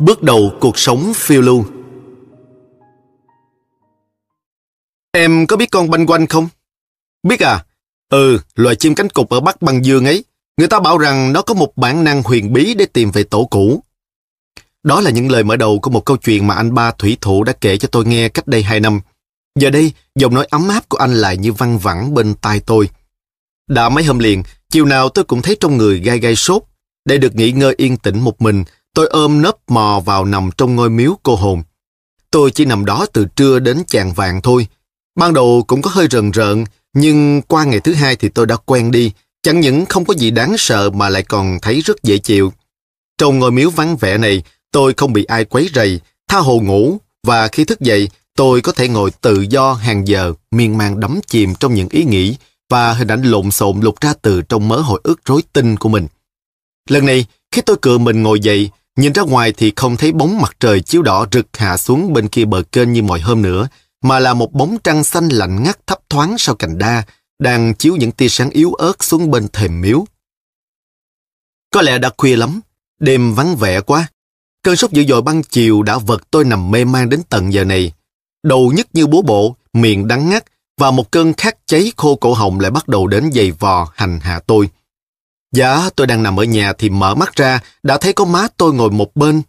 Bước 0.00 0.22
đầu 0.22 0.52
cuộc 0.60 0.78
sống 0.78 1.12
phiêu 1.14 1.42
lưu 1.42 1.64
Em 5.12 5.46
có 5.46 5.56
biết 5.56 5.70
con 5.70 5.90
banh 5.90 6.06
quanh 6.06 6.26
không? 6.26 6.48
Biết 7.22 7.40
à? 7.40 7.64
Ừ, 8.08 8.38
loài 8.54 8.76
chim 8.76 8.94
cánh 8.94 9.08
cụt 9.08 9.28
ở 9.28 9.40
Bắc 9.40 9.62
Băng 9.62 9.84
Dương 9.84 10.04
ấy. 10.04 10.24
Người 10.56 10.68
ta 10.68 10.80
bảo 10.80 10.98
rằng 10.98 11.32
nó 11.32 11.42
có 11.42 11.54
một 11.54 11.76
bản 11.76 12.04
năng 12.04 12.22
huyền 12.22 12.52
bí 12.52 12.74
để 12.74 12.86
tìm 12.86 13.10
về 13.10 13.22
tổ 13.22 13.44
cũ. 13.44 13.82
Đó 14.82 15.00
là 15.00 15.10
những 15.10 15.30
lời 15.30 15.44
mở 15.44 15.56
đầu 15.56 15.78
của 15.78 15.90
một 15.90 16.04
câu 16.04 16.16
chuyện 16.16 16.46
mà 16.46 16.54
anh 16.54 16.74
ba 16.74 16.90
Thủy 16.90 17.16
Thủ 17.20 17.44
đã 17.44 17.52
kể 17.52 17.76
cho 17.76 17.88
tôi 17.92 18.04
nghe 18.04 18.28
cách 18.28 18.46
đây 18.46 18.62
hai 18.62 18.80
năm. 18.80 19.00
Giờ 19.58 19.70
đây, 19.70 19.92
giọng 20.14 20.34
nói 20.34 20.46
ấm 20.50 20.68
áp 20.68 20.88
của 20.88 20.98
anh 20.98 21.14
lại 21.14 21.36
như 21.36 21.52
văng 21.52 21.78
vẳng 21.78 22.14
bên 22.14 22.34
tai 22.34 22.60
tôi. 22.60 22.88
Đã 23.68 23.88
mấy 23.88 24.04
hôm 24.04 24.18
liền, 24.18 24.42
chiều 24.70 24.84
nào 24.84 25.08
tôi 25.08 25.24
cũng 25.24 25.42
thấy 25.42 25.56
trong 25.60 25.76
người 25.76 26.00
gai 26.00 26.18
gai 26.18 26.36
sốt. 26.36 26.62
Để 27.04 27.18
được 27.18 27.34
nghỉ 27.34 27.52
ngơi 27.52 27.74
yên 27.76 27.96
tĩnh 27.96 28.20
một 28.20 28.42
mình, 28.42 28.64
tôi 28.94 29.06
ôm 29.06 29.42
nấp 29.42 29.56
mò 29.68 30.02
vào 30.04 30.24
nằm 30.24 30.50
trong 30.56 30.76
ngôi 30.76 30.90
miếu 30.90 31.18
cô 31.22 31.36
hồn. 31.36 31.62
Tôi 32.30 32.50
chỉ 32.50 32.64
nằm 32.64 32.84
đó 32.84 33.06
từ 33.12 33.26
trưa 33.36 33.58
đến 33.58 33.82
chạng 33.86 34.12
vàng 34.12 34.42
thôi. 34.42 34.66
Ban 35.18 35.34
đầu 35.34 35.64
cũng 35.66 35.82
có 35.82 35.90
hơi 35.90 36.06
rần 36.10 36.30
rợn, 36.30 36.64
nhưng 36.94 37.42
qua 37.42 37.64
ngày 37.64 37.80
thứ 37.80 37.94
hai 37.94 38.16
thì 38.16 38.28
tôi 38.28 38.46
đã 38.46 38.56
quen 38.56 38.90
đi. 38.90 39.12
Chẳng 39.42 39.60
những 39.60 39.86
không 39.86 40.04
có 40.04 40.14
gì 40.14 40.30
đáng 40.30 40.54
sợ 40.58 40.90
mà 40.90 41.08
lại 41.08 41.22
còn 41.22 41.58
thấy 41.62 41.80
rất 41.80 42.02
dễ 42.02 42.18
chịu. 42.18 42.52
Trong 43.18 43.38
ngôi 43.38 43.50
miếu 43.50 43.70
vắng 43.70 43.96
vẻ 43.96 44.18
này, 44.18 44.42
tôi 44.72 44.94
không 44.96 45.12
bị 45.12 45.24
ai 45.24 45.44
quấy 45.44 45.70
rầy, 45.74 46.00
tha 46.28 46.38
hồ 46.38 46.60
ngủ, 46.60 46.98
và 47.26 47.48
khi 47.48 47.64
thức 47.64 47.80
dậy, 47.80 48.08
tôi 48.36 48.60
có 48.60 48.72
thể 48.72 48.88
ngồi 48.88 49.10
tự 49.10 49.40
do 49.40 49.72
hàng 49.72 50.08
giờ, 50.08 50.32
miên 50.50 50.78
man 50.78 51.00
đắm 51.00 51.20
chìm 51.26 51.54
trong 51.60 51.74
những 51.74 51.88
ý 51.88 52.04
nghĩ 52.04 52.36
và 52.70 52.92
hình 52.92 53.08
ảnh 53.08 53.22
lộn 53.22 53.50
xộn 53.50 53.80
lục 53.80 54.00
ra 54.00 54.14
từ 54.22 54.42
trong 54.42 54.68
mớ 54.68 54.76
hồi 54.76 55.00
ức 55.04 55.20
rối 55.24 55.42
tinh 55.52 55.76
của 55.76 55.88
mình. 55.88 56.06
Lần 56.88 57.06
này, 57.06 57.26
khi 57.50 57.62
tôi 57.62 57.76
cựa 57.82 57.98
mình 57.98 58.22
ngồi 58.22 58.40
dậy, 58.40 58.70
nhìn 58.96 59.12
ra 59.12 59.22
ngoài 59.22 59.52
thì 59.56 59.72
không 59.76 59.96
thấy 59.96 60.12
bóng 60.12 60.40
mặt 60.40 60.56
trời 60.60 60.80
chiếu 60.80 61.02
đỏ 61.02 61.26
rực 61.32 61.46
hạ 61.56 61.76
xuống 61.76 62.12
bên 62.12 62.28
kia 62.28 62.44
bờ 62.44 62.62
kênh 62.72 62.92
như 62.92 63.02
mọi 63.02 63.20
hôm 63.20 63.42
nữa, 63.42 63.68
mà 64.02 64.18
là 64.18 64.34
một 64.34 64.52
bóng 64.52 64.76
trăng 64.84 65.04
xanh 65.04 65.28
lạnh 65.28 65.62
ngắt 65.62 65.86
thấp 65.86 65.98
thoáng 66.08 66.34
sau 66.38 66.54
cành 66.54 66.78
đa, 66.78 67.02
đang 67.38 67.74
chiếu 67.74 67.96
những 67.96 68.12
tia 68.12 68.28
sáng 68.28 68.50
yếu 68.50 68.72
ớt 68.72 69.04
xuống 69.04 69.30
bên 69.30 69.48
thềm 69.48 69.80
miếu. 69.80 70.04
Có 71.70 71.82
lẽ 71.82 71.98
đã 71.98 72.10
khuya 72.18 72.36
lắm, 72.36 72.60
đêm 73.00 73.34
vắng 73.34 73.56
vẻ 73.56 73.80
quá. 73.80 74.08
Cơn 74.62 74.76
sốt 74.76 74.90
dữ 74.90 75.04
dội 75.08 75.22
băng 75.22 75.42
chiều 75.42 75.82
đã 75.82 75.98
vật 75.98 76.22
tôi 76.30 76.44
nằm 76.44 76.70
mê 76.70 76.84
man 76.84 77.08
đến 77.08 77.22
tận 77.28 77.52
giờ 77.52 77.64
này. 77.64 77.92
Đầu 78.42 78.72
nhức 78.76 78.86
như 78.92 79.06
bố 79.06 79.22
bộ, 79.22 79.56
miệng 79.72 80.08
đắng 80.08 80.30
ngắt, 80.30 80.44
và 80.80 80.90
một 80.90 81.10
cơn 81.10 81.32
khát 81.32 81.56
cháy 81.66 81.92
khô 81.96 82.16
cổ 82.16 82.34
họng 82.34 82.60
lại 82.60 82.70
bắt 82.70 82.88
đầu 82.88 83.06
đến 83.06 83.30
dày 83.32 83.50
vò 83.50 83.88
hành 83.94 84.20
hạ 84.20 84.40
tôi. 84.46 84.68
Dạ, 85.54 85.90
tôi 85.96 86.06
đang 86.06 86.22
nằm 86.22 86.40
ở 86.40 86.44
nhà 86.44 86.72
thì 86.72 86.90
mở 86.90 87.14
mắt 87.14 87.36
ra, 87.36 87.60
đã 87.82 87.98
thấy 87.98 88.12
có 88.12 88.24
má 88.24 88.48
tôi 88.56 88.74
ngồi 88.74 88.90
một 88.90 89.16
bên. 89.16 89.42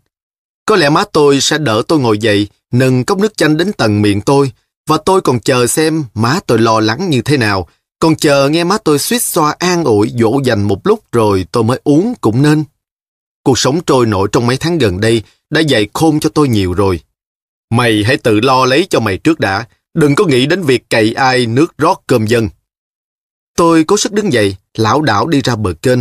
Có 0.66 0.75
lẽ 0.75 0.89
má 0.89 1.03
tôi 1.12 1.42
sẽ 1.42 1.58
đỡ 1.58 1.81
tôi 1.88 2.00
ngồi 2.00 2.17
dậy, 2.17 2.47
nâng 2.72 3.06
cốc 3.06 3.17
nước 3.17 3.38
chanh 3.38 3.58
đến 3.58 3.73
tầng 3.73 4.02
miệng 4.02 4.22
tôi, 4.22 4.52
và 4.89 4.97
tôi 5.06 5.22
còn 5.22 5.39
chờ 5.39 5.67
xem 5.67 6.03
má 6.14 6.39
tôi 6.47 6.59
lo 6.59 6.80
lắng 6.80 7.09
như 7.09 7.22
thế 7.22 7.38
nào, 7.38 7.67
còn 8.00 8.16
chờ 8.16 8.50
nghe 8.50 8.64
má 8.64 8.78
tôi 8.84 9.00
suýt 9.00 9.22
xoa 9.22 9.56
an 9.59 9.84
ủi 9.84 10.12
dỗ 10.20 10.39
dành 10.44 10.64
một 10.64 10.88
lúc 10.88 11.00
rồi 11.12 11.45
tôi 11.52 11.64
mới 11.64 11.80
uống 11.84 12.14
cũng 12.22 12.42
nên. 12.42 12.64
Cuộc 13.44 13.59
sống 13.59 13.80
trôi 13.86 14.06
nổi 14.06 14.28
trong 14.31 14.47
mấy 14.47 14.58
tháng 14.58 14.78
gần 14.78 15.00
đây 15.00 15.23
đã 15.50 15.62
dạy 15.62 15.88
khôn 15.94 16.19
cho 16.19 16.30
tôi 16.30 16.47
nhiều 16.47 16.73
rồi. 16.73 17.00
Mày 17.72 18.03
hãy 18.03 18.17
tự 18.17 18.40
lo 18.40 18.66
lấy 18.66 18.88
cho 18.90 19.00
mày 19.00 19.17
trước 19.17 19.40
đã, 19.40 19.66
đừng 19.94 20.16
có 20.16 20.25
nghĩ 20.25 20.45
đến 20.45 20.64
việc 20.64 20.90
cậy 20.90 21.14
ai 21.14 21.45
nước 21.45 21.78
rót 21.78 22.03
cơm 22.08 22.25
dân. 22.28 22.50
Tôi 23.56 23.84
cố 23.84 23.98
sức 23.98 24.14
đứng 24.14 24.34
dậy, 24.34 24.56
lão 24.73 25.02
đảo 25.02 25.28
đi 25.28 25.42
ra 25.42 25.56
bờ 25.56 25.73
kênh. 25.73 26.00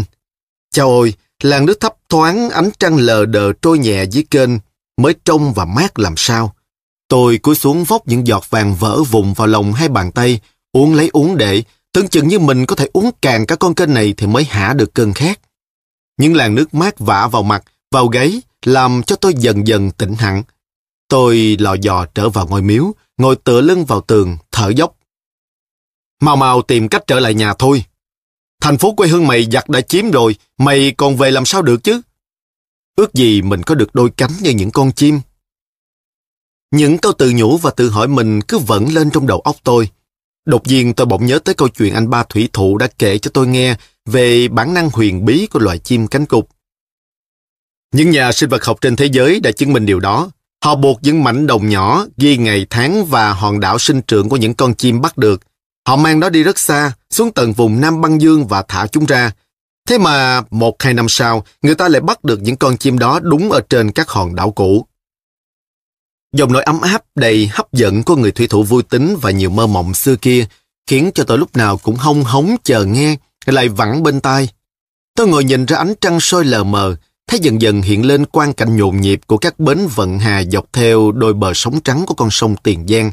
Chào 0.71 0.89
ôi, 0.89 1.15
làn 1.43 1.67
nước 1.67 1.81
thấp 1.81 1.95
thoáng 2.09 2.51
ánh 2.51 2.71
trăng 2.79 2.97
lờ 2.97 3.27
đờ 3.27 3.53
trôi 3.53 3.79
nhẹ 3.79 4.05
dưới 4.05 4.25
kênh, 4.31 4.51
mới 4.97 5.15
trong 5.25 5.53
và 5.53 5.65
mát 5.65 5.99
làm 5.99 6.15
sao. 6.17 6.55
Tôi 7.09 7.39
cúi 7.39 7.55
xuống 7.55 7.85
vóc 7.85 8.09
những 8.09 8.27
giọt 8.27 8.51
vàng 8.51 8.75
vỡ 8.75 9.03
vùng 9.03 9.35
vào 9.35 9.47
lòng 9.47 9.73
hai 9.73 9.89
bàn 9.89 10.13
tay, 10.13 10.41
uống 10.73 10.95
lấy 10.95 11.11
uống 11.13 11.37
để, 11.37 11.63
tưởng 11.93 12.09
chừng 12.09 12.29
như 12.29 12.39
mình 12.39 12.67
có 12.67 12.77
thể 12.77 12.89
uống 12.93 13.11
càng 13.23 13.47
cả 13.47 13.57
con 13.57 13.75
kênh 13.75 13.95
này 13.95 14.15
thì 14.17 14.27
mới 14.27 14.45
hả 14.45 14.73
được 14.73 14.95
cơn 14.95 15.13
khát. 15.13 15.41
Những 16.19 16.35
làn 16.35 16.55
nước 16.55 16.75
mát 16.75 16.99
vả 16.99 17.27
vào 17.27 17.43
mặt, 17.43 17.63
vào 17.91 18.07
gáy, 18.07 18.43
làm 18.65 19.03
cho 19.03 19.17
tôi 19.17 19.35
dần 19.37 19.67
dần 19.67 19.91
tỉnh 19.91 20.15
hẳn. 20.15 20.43
Tôi 21.09 21.57
lò 21.61 21.75
dò 21.75 22.07
trở 22.15 22.29
vào 22.29 22.47
ngôi 22.47 22.63
miếu, 22.63 22.93
ngồi 23.19 23.37
tựa 23.37 23.61
lưng 23.61 23.85
vào 23.85 24.01
tường, 24.01 24.37
thở 24.53 24.69
dốc. 24.69 24.97
Mau 26.21 26.37
mau 26.37 26.63
tìm 26.63 26.89
cách 26.89 27.03
trở 27.07 27.21
lại 27.21 27.35
nhà 27.35 27.55
thôi. 27.59 27.85
Thành 28.61 28.79
phố 28.79 28.95
quê 28.95 29.09
hương 29.09 29.27
mày 29.27 29.49
giặc 29.53 29.69
đã 29.69 29.81
chiếm 29.81 30.11
rồi, 30.11 30.35
mày 30.59 30.93
còn 30.97 31.17
về 31.17 31.31
làm 31.31 31.45
sao 31.45 31.63
được 31.63 31.85
chứ? 31.85 32.01
Ước 32.97 33.15
gì 33.15 33.43
mình 33.43 33.63
có 33.63 33.75
được 33.75 33.95
đôi 33.95 34.11
cánh 34.17 34.31
như 34.41 34.51
những 34.51 34.71
con 34.71 34.93
chim. 34.93 35.21
Những 36.71 36.99
câu 36.99 37.13
tự 37.13 37.33
nhủ 37.35 37.57
và 37.57 37.71
tự 37.71 37.91
hỏi 37.91 38.09
mình 38.09 38.41
cứ 38.41 38.59
vẫn 38.59 38.89
lên 38.93 39.11
trong 39.11 39.27
đầu 39.27 39.41
óc 39.41 39.57
tôi. 39.65 39.89
Đột 40.45 40.67
nhiên 40.67 40.95
tôi 40.95 41.07
bỗng 41.07 41.27
nhớ 41.27 41.39
tới 41.39 41.55
câu 41.55 41.69
chuyện 41.69 41.95
anh 41.95 42.11
ba 42.11 42.23
thủy 42.23 42.49
thụ 42.53 42.79
đã 42.79 42.89
kể 42.99 43.19
cho 43.19 43.31
tôi 43.35 43.47
nghe 43.47 43.77
về 44.07 44.49
bản 44.49 44.75
năng 44.75 44.91
huyền 44.91 45.25
bí 45.25 45.47
của 45.47 45.59
loài 45.59 45.79
chim 45.79 46.07
cánh 46.07 46.27
cụt. 46.27 46.45
Những 47.93 48.11
nhà 48.11 48.33
sinh 48.33 48.49
vật 48.49 48.65
học 48.65 48.81
trên 48.81 48.97
thế 48.97 49.07
giới 49.13 49.41
đã 49.41 49.51
chứng 49.53 49.73
minh 49.73 49.87
điều 49.87 50.01
đó. 50.01 50.31
Họ 50.65 50.75
buộc 50.75 50.99
những 51.03 51.25
mảnh 51.25 51.47
đồng 51.47 51.69
nhỏ 51.69 52.07
ghi 52.17 52.37
ngày 52.37 52.67
tháng 52.71 53.05
và 53.05 53.33
hòn 53.33 53.61
đảo 53.61 53.79
sinh 53.79 54.03
trưởng 54.03 54.29
của 54.29 54.37
những 54.37 54.55
con 54.55 54.75
chim 54.75 55.01
bắt 55.01 55.19
được. 55.19 55.41
Họ 55.87 55.97
mang 55.97 56.21
nó 56.21 56.29
đi 56.29 56.43
rất 56.43 56.59
xa, 56.59 56.93
xuống 57.11 57.33
tận 57.33 57.53
vùng 57.53 57.81
Nam 57.81 58.01
Băng 58.01 58.21
Dương 58.21 58.47
và 58.47 58.63
thả 58.69 58.87
chúng 58.87 59.07
ra. 59.07 59.33
Thế 59.89 59.99
mà 59.99 60.43
một 60.51 60.83
hai 60.83 60.95
năm 60.95 61.09
sau, 61.09 61.45
người 61.63 61.75
ta 61.75 61.89
lại 61.89 62.01
bắt 62.01 62.25
được 62.25 62.43
những 62.43 62.57
con 62.57 62.77
chim 62.77 62.99
đó 62.99 63.21
đúng 63.23 63.51
ở 63.51 63.61
trên 63.69 63.93
các 63.93 64.09
hòn 64.09 64.35
đảo 64.35 64.51
cũ. 64.51 64.87
Dòng 66.33 66.53
nỗi 66.53 66.63
ấm 66.63 66.81
áp 66.81 67.03
đầy 67.15 67.47
hấp 67.53 67.73
dẫn 67.73 68.03
của 68.03 68.17
người 68.17 68.33
thủy 68.33 68.47
thủ 68.47 68.63
vui 68.63 68.83
tính 68.83 69.17
và 69.21 69.31
nhiều 69.31 69.51
mơ 69.51 69.67
mộng 69.67 69.95
xưa 69.95 70.17
kia 70.17 70.47
khiến 70.87 71.11
cho 71.15 71.25
tôi 71.25 71.39
lúc 71.39 71.57
nào 71.57 71.77
cũng 71.77 71.97
hông 71.97 72.25
hống 72.25 72.57
chờ 72.65 72.85
nghe, 72.85 73.17
lại 73.47 73.69
vẳng 73.69 74.03
bên 74.03 74.21
tai. 74.21 74.49
Tôi 75.17 75.27
ngồi 75.27 75.45
nhìn 75.45 75.67
ra 75.67 75.77
ánh 75.77 75.95
trăng 76.01 76.21
soi 76.21 76.45
lờ 76.45 76.65
mờ, 76.65 76.97
thấy 77.27 77.41
dần 77.41 77.63
dần 77.63 77.83
hiện 77.83 78.07
lên 78.07 78.27
quang 78.27 78.53
cảnh 78.53 78.77
nhộn 78.77 79.01
nhịp 79.01 79.21
của 79.27 79.39
các 79.39 79.59
bến 79.59 79.89
vận 79.95 80.19
hà 80.19 80.43
dọc 80.45 80.73
theo 80.73 81.13
đôi 81.13 81.35
bờ 81.35 81.53
sóng 81.55 81.81
trắng 81.81 82.05
của 82.07 82.15
con 82.15 82.29
sông 82.31 82.57
Tiền 82.63 82.87
Giang. 82.89 83.11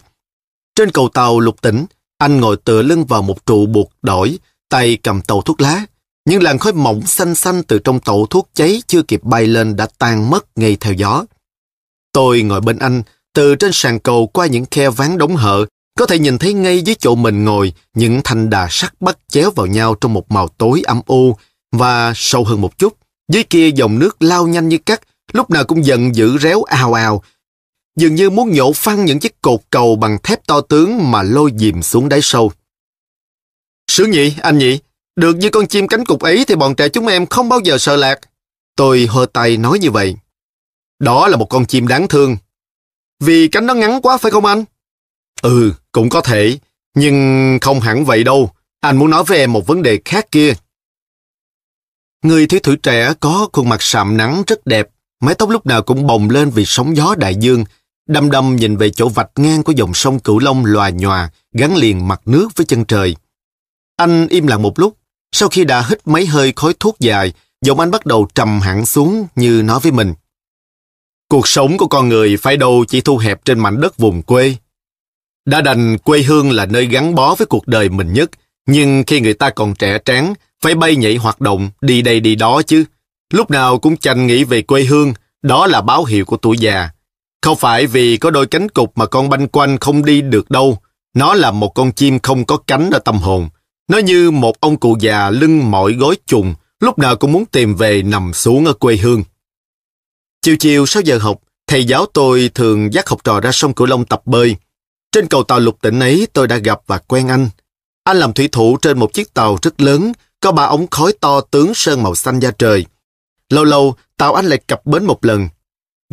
Trên 0.76 0.92
cầu 0.92 1.09
tàu 1.14 1.40
lục 1.40 1.62
tỉnh, 1.62 1.86
anh 2.22 2.42
ngồi 2.42 2.58
tựa 2.58 2.82
lưng 2.82 3.06
vào 3.06 3.22
một 3.22 3.46
trụ 3.46 3.66
buộc 3.66 3.92
đổi, 4.02 4.40
tay 4.70 4.98
cầm 5.04 5.22
tàu 5.22 5.42
thuốc 5.42 5.62
lá. 5.62 5.86
Những 6.26 6.44
làn 6.44 6.58
khói 6.59 6.74
mỏng 6.74 7.02
xanh 7.06 7.36
xanh 7.36 7.64
từ 7.64 7.80
trong 7.80 8.00
tàu 8.00 8.26
thuốc 8.26 8.50
cháy 8.54 8.82
chưa 8.88 9.02
kịp 9.04 9.24
bay 9.24 9.48
lên 9.48 9.76
đã 9.76 9.88
tan 9.98 10.30
mất 10.30 10.46
ngay 10.56 10.78
theo 10.80 10.94
gió. 10.94 11.26
Tôi 12.12 12.42
ngồi 12.42 12.62
bên 12.62 12.78
anh, 12.78 13.04
từ 13.34 13.56
trên 13.56 13.72
sàn 13.74 14.00
cầu 14.00 14.28
qua 14.28 14.46
những 14.46 14.66
khe 14.72 14.90
ván 14.90 15.18
đóng 15.18 15.36
hở, 15.36 15.66
có 16.00 16.06
thể 16.06 16.20
nhìn 16.20 16.38
thấy 16.38 16.54
ngay 16.54 16.82
dưới 16.82 16.96
chỗ 17.00 17.16
mình 17.16 17.46
ngồi 17.46 17.74
những 17.94 18.22
thanh 18.24 18.50
đà 18.50 18.68
sắt 18.70 18.94
bắt 19.02 19.18
chéo 19.28 19.52
vào 19.52 19.66
nhau 19.66 19.96
trong 20.02 20.14
một 20.14 20.32
màu 20.32 20.48
tối 20.48 20.82
âm 20.86 21.02
u 21.06 21.36
và 21.72 22.14
sâu 22.16 22.44
hơn 22.44 22.62
một 22.62 22.78
chút. 22.78 22.98
Dưới 23.32 23.44
kia 23.44 23.70
dòng 23.70 24.00
nước 24.00 24.22
lao 24.22 24.48
nhanh 24.48 24.70
như 24.70 24.78
cắt, 24.78 25.02
lúc 25.34 25.50
nào 25.50 25.64
cũng 25.64 25.86
giận 25.86 26.16
dữ 26.16 26.38
réo 26.38 26.64
ào 26.64 26.94
ào. 26.94 27.24
Dường 27.96 28.16
như 28.16 28.29
muốn 28.29 28.52
nhổ 28.52 28.74
phăng 28.74 29.06
những 29.06 29.19
chiếc 29.19 29.41
cột 29.41 29.59
cầu 29.69 29.96
bằng 29.96 30.18
thép 30.24 30.47
to 30.47 30.62
tướng 30.62 31.12
mà 31.12 31.24
lôi 31.24 31.52
dìm 31.57 31.81
xuống 31.81 32.09
đáy 32.09 32.19
sâu. 32.24 32.52
Sướng 33.88 34.12
nhị, 34.12 34.35
anh 34.41 34.57
nhị, 34.57 34.79
được 35.16 35.35
như 35.35 35.50
con 35.50 35.68
chim 35.68 35.88
cánh 35.88 36.06
cục 36.06 36.19
ấy 36.19 36.46
thì 36.47 36.56
bọn 36.56 36.75
trẻ 36.75 36.90
chúng 36.90 37.07
em 37.07 37.25
không 37.25 37.50
bao 37.50 37.59
giờ 37.59 37.78
sợ 37.78 37.96
lạc. 37.96 38.19
Tôi 38.75 39.07
hơ 39.09 39.25
tay 39.34 39.57
nói 39.57 39.79
như 39.79 39.91
vậy. 39.91 40.16
Đó 41.00 41.28
là 41.28 41.38
một 41.38 41.46
con 41.46 41.66
chim 41.66 41.88
đáng 41.88 42.07
thương. 42.07 42.38
Vì 43.19 43.47
cánh 43.47 43.66
nó 43.66 43.74
ngắn 43.74 44.02
quá 44.02 44.18
phải 44.18 44.31
không 44.31 44.46
anh? 44.46 44.63
Ừ, 45.41 45.73
cũng 45.91 46.09
có 46.09 46.22
thể. 46.22 46.59
Nhưng 46.96 47.58
không 47.62 47.79
hẳn 47.79 48.06
vậy 48.06 48.23
đâu. 48.23 48.52
Anh 48.79 48.97
muốn 48.97 49.09
nói 49.09 49.23
với 49.23 49.38
em 49.38 49.53
một 49.53 49.68
vấn 49.68 49.81
đề 49.81 50.00
khác 50.06 50.31
kia. 50.31 50.53
Người 52.23 52.47
thiếu 52.47 52.59
thủy 52.63 52.78
trẻ 52.84 53.13
có 53.19 53.50
khuôn 53.53 53.69
mặt 53.69 53.81
sạm 53.81 54.18
nắng 54.18 54.44
rất 54.47 54.66
đẹp, 54.66 54.88
mái 55.22 55.35
tóc 55.35 55.49
lúc 55.49 55.66
nào 55.66 55.84
cũng 55.84 56.08
bồng 56.08 56.29
lên 56.29 56.49
vì 56.49 56.66
sóng 56.66 56.97
gió 56.97 57.16
đại 57.17 57.35
dương, 57.35 57.66
đăm 58.11 58.31
đăm 58.31 58.55
nhìn 58.55 58.78
về 58.78 58.90
chỗ 58.90 59.09
vạch 59.09 59.31
ngang 59.35 59.63
của 59.63 59.72
dòng 59.72 59.93
sông 59.93 60.19
Cửu 60.19 60.40
Long 60.40 60.66
lòa 60.66 60.90
nhòa, 60.90 61.29
gắn 61.53 61.75
liền 61.75 62.08
mặt 62.08 62.22
nước 62.25 62.47
với 62.55 62.66
chân 62.66 62.85
trời. 62.85 63.16
Anh 63.97 64.28
im 64.28 64.47
lặng 64.47 64.61
một 64.61 64.79
lúc, 64.79 64.97
sau 65.31 65.49
khi 65.49 65.63
đã 65.63 65.85
hít 65.90 66.08
mấy 66.08 66.25
hơi 66.25 66.53
khói 66.55 66.73
thuốc 66.79 66.99
dài, 66.99 67.34
giọng 67.61 67.79
anh 67.79 67.91
bắt 67.91 68.05
đầu 68.05 68.28
trầm 68.35 68.59
hẳn 68.59 68.85
xuống 68.85 69.28
như 69.35 69.61
nói 69.66 69.79
với 69.79 69.91
mình. 69.91 70.13
Cuộc 71.29 71.47
sống 71.47 71.78
của 71.78 71.87
con 71.87 72.09
người 72.09 72.37
phải 72.37 72.58
đâu 72.58 72.85
chỉ 72.87 73.02
thu 73.02 73.17
hẹp 73.17 73.46
trên 73.46 73.59
mảnh 73.59 73.81
đất 73.81 73.97
vùng 73.97 74.22
quê. 74.22 74.55
Đã 75.46 75.61
đành 75.61 75.97
quê 75.97 76.22
hương 76.22 76.52
là 76.52 76.66
nơi 76.66 76.85
gắn 76.85 77.16
bó 77.16 77.35
với 77.35 77.46
cuộc 77.46 77.67
đời 77.67 77.90
mình 77.90 78.13
nhất, 78.13 78.29
nhưng 78.67 79.03
khi 79.08 79.19
người 79.19 79.34
ta 79.34 79.49
còn 79.49 79.75
trẻ 79.75 79.99
tráng, 80.05 80.34
phải 80.61 80.75
bay 80.75 80.96
nhảy 80.96 81.16
hoạt 81.16 81.41
động, 81.41 81.69
đi 81.81 82.02
đây 82.02 82.19
đi 82.19 82.35
đó 82.35 82.61
chứ. 82.61 82.84
Lúc 83.34 83.52
nào 83.52 83.79
cũng 83.79 83.97
chành 83.97 84.28
nghĩ 84.28 84.43
về 84.43 84.61
quê 84.61 84.84
hương, 84.84 85.13
đó 85.41 85.67
là 85.67 85.81
báo 85.81 86.05
hiệu 86.05 86.25
của 86.25 86.37
tuổi 86.37 86.58
già. 86.58 86.90
Không 87.41 87.58
phải 87.58 87.88
vì 87.88 88.17
có 88.17 88.32
đôi 88.32 88.47
cánh 88.47 88.70
cục 88.70 88.97
mà 88.97 89.05
con 89.05 89.29
banh 89.29 89.47
quanh 89.47 89.78
không 89.78 90.05
đi 90.05 90.22
được 90.22 90.52
đâu. 90.52 90.78
Nó 91.14 91.34
là 91.34 91.52
một 91.52 91.70
con 91.70 91.91
chim 91.91 92.20
không 92.20 92.46
có 92.46 92.58
cánh 92.58 92.90
ở 92.91 92.99
tâm 92.99 93.17
hồn. 93.17 93.49
Nó 93.88 93.97
như 93.97 94.32
một 94.32 94.59
ông 94.59 94.78
cụ 94.78 94.97
già 94.99 95.29
lưng 95.29 95.72
mỏi 95.72 95.93
gối 95.93 96.17
trùng, 96.26 96.53
lúc 96.79 96.99
nào 96.99 97.16
cũng 97.16 97.32
muốn 97.32 97.46
tìm 97.46 97.76
về 97.76 98.02
nằm 98.02 98.34
xuống 98.34 98.66
ở 98.66 98.73
quê 98.73 98.96
hương. 98.96 99.23
Chiều 100.41 100.55
chiều 100.59 100.85
sau 100.85 101.02
giờ 101.02 101.17
học, 101.17 101.40
thầy 101.67 101.85
giáo 101.85 102.05
tôi 102.05 102.49
thường 102.53 102.93
dắt 102.93 103.09
học 103.09 103.23
trò 103.23 103.40
ra 103.40 103.52
sông 103.52 103.73
Cửu 103.73 103.87
Long 103.87 104.05
tập 104.05 104.22
bơi. 104.26 104.55
Trên 105.11 105.28
cầu 105.28 105.44
tàu 105.44 105.59
lục 105.59 105.78
tỉnh 105.82 105.99
ấy 105.99 106.28
tôi 106.34 106.47
đã 106.47 106.58
gặp 106.58 106.79
và 106.87 106.97
quen 106.97 107.28
anh. 107.28 107.49
Anh 108.03 108.17
làm 108.17 108.34
thủy 108.34 108.49
thủ 108.52 108.78
trên 108.82 108.99
một 108.99 109.14
chiếc 109.14 109.34
tàu 109.34 109.58
rất 109.61 109.82
lớn, 109.82 110.11
có 110.40 110.52
ba 110.52 110.64
ống 110.64 110.87
khói 110.87 111.14
to 111.22 111.41
tướng 111.41 111.73
sơn 111.73 112.03
màu 112.03 112.16
xanh 112.16 112.40
da 112.40 112.52
trời. 112.52 112.85
Lâu 113.49 113.64
lâu, 113.64 113.96
tàu 114.17 114.34
anh 114.34 114.46
lại 114.46 114.59
cập 114.67 114.85
bến 114.85 115.05
một 115.05 115.26
lần. 115.26 115.47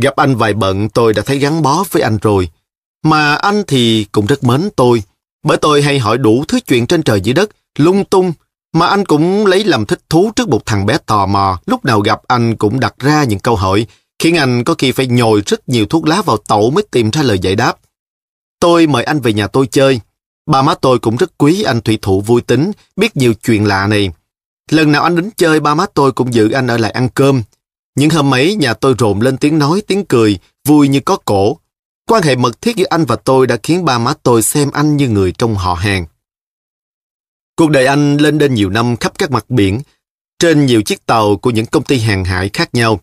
Gặp 0.02 0.16
anh 0.16 0.36
vài 0.36 0.54
bận 0.54 0.88
tôi 0.88 1.12
đã 1.12 1.22
thấy 1.22 1.38
gắn 1.38 1.62
bó 1.62 1.84
với 1.90 2.02
anh 2.02 2.18
rồi. 2.22 2.48
Mà 3.04 3.34
anh 3.34 3.62
thì 3.66 4.06
cũng 4.12 4.26
rất 4.26 4.44
mến 4.44 4.68
tôi. 4.76 5.02
Bởi 5.44 5.56
tôi 5.56 5.82
hay 5.82 5.98
hỏi 5.98 6.18
đủ 6.18 6.44
thứ 6.48 6.60
chuyện 6.60 6.86
trên 6.86 7.02
trời 7.02 7.20
dưới 7.20 7.34
đất, 7.34 7.50
lung 7.78 8.04
tung, 8.04 8.32
mà 8.72 8.86
anh 8.86 9.04
cũng 9.04 9.46
lấy 9.46 9.64
làm 9.64 9.86
thích 9.86 10.00
thú 10.10 10.32
trước 10.36 10.48
một 10.48 10.66
thằng 10.66 10.86
bé 10.86 10.98
tò 11.06 11.26
mò. 11.26 11.60
Lúc 11.66 11.84
nào 11.84 12.00
gặp 12.00 12.20
anh 12.26 12.56
cũng 12.56 12.80
đặt 12.80 12.94
ra 12.98 13.24
những 13.24 13.38
câu 13.38 13.56
hỏi, 13.56 13.86
khiến 14.18 14.36
anh 14.36 14.64
có 14.64 14.74
khi 14.78 14.92
phải 14.92 15.06
nhồi 15.06 15.42
rất 15.46 15.68
nhiều 15.68 15.86
thuốc 15.86 16.06
lá 16.06 16.22
vào 16.22 16.36
tẩu 16.36 16.70
mới 16.70 16.84
tìm 16.90 17.10
ra 17.10 17.22
lời 17.22 17.38
giải 17.38 17.56
đáp. 17.56 17.76
Tôi 18.60 18.86
mời 18.86 19.04
anh 19.04 19.20
về 19.20 19.32
nhà 19.32 19.46
tôi 19.46 19.66
chơi. 19.66 20.00
Ba 20.46 20.62
má 20.62 20.74
tôi 20.74 20.98
cũng 20.98 21.16
rất 21.16 21.38
quý 21.38 21.62
anh 21.62 21.80
thủy 21.80 21.98
thủ 22.02 22.20
vui 22.20 22.40
tính, 22.40 22.72
biết 22.96 23.16
nhiều 23.16 23.34
chuyện 23.34 23.64
lạ 23.64 23.86
này. 23.86 24.10
Lần 24.70 24.92
nào 24.92 25.02
anh 25.02 25.16
đến 25.16 25.30
chơi, 25.36 25.60
ba 25.60 25.74
má 25.74 25.86
tôi 25.94 26.12
cũng 26.12 26.34
giữ 26.34 26.50
anh 26.50 26.66
ở 26.66 26.78
lại 26.78 26.90
ăn 26.90 27.08
cơm. 27.14 27.42
Những 27.98 28.10
hôm 28.10 28.34
ấy, 28.34 28.54
nhà 28.54 28.74
tôi 28.74 28.94
rộn 28.98 29.20
lên 29.20 29.36
tiếng 29.36 29.58
nói, 29.58 29.82
tiếng 29.86 30.04
cười, 30.04 30.38
vui 30.64 30.88
như 30.88 31.00
có 31.00 31.16
cổ. 31.24 31.58
Quan 32.06 32.22
hệ 32.22 32.36
mật 32.36 32.62
thiết 32.62 32.76
giữa 32.76 32.86
anh 32.90 33.04
và 33.04 33.16
tôi 33.16 33.46
đã 33.46 33.56
khiến 33.62 33.84
ba 33.84 33.98
má 33.98 34.14
tôi 34.22 34.42
xem 34.42 34.70
anh 34.70 34.96
như 34.96 35.08
người 35.08 35.32
trong 35.32 35.54
họ 35.54 35.74
hàng. 35.74 36.06
Cuộc 37.56 37.70
đời 37.70 37.86
anh 37.86 38.16
lên 38.16 38.38
đến 38.38 38.54
nhiều 38.54 38.70
năm 38.70 38.96
khắp 38.96 39.12
các 39.18 39.30
mặt 39.30 39.44
biển, 39.48 39.80
trên 40.38 40.66
nhiều 40.66 40.82
chiếc 40.82 41.06
tàu 41.06 41.36
của 41.36 41.50
những 41.50 41.66
công 41.66 41.84
ty 41.84 41.98
hàng 41.98 42.24
hải 42.24 42.50
khác 42.52 42.74
nhau. 42.74 43.00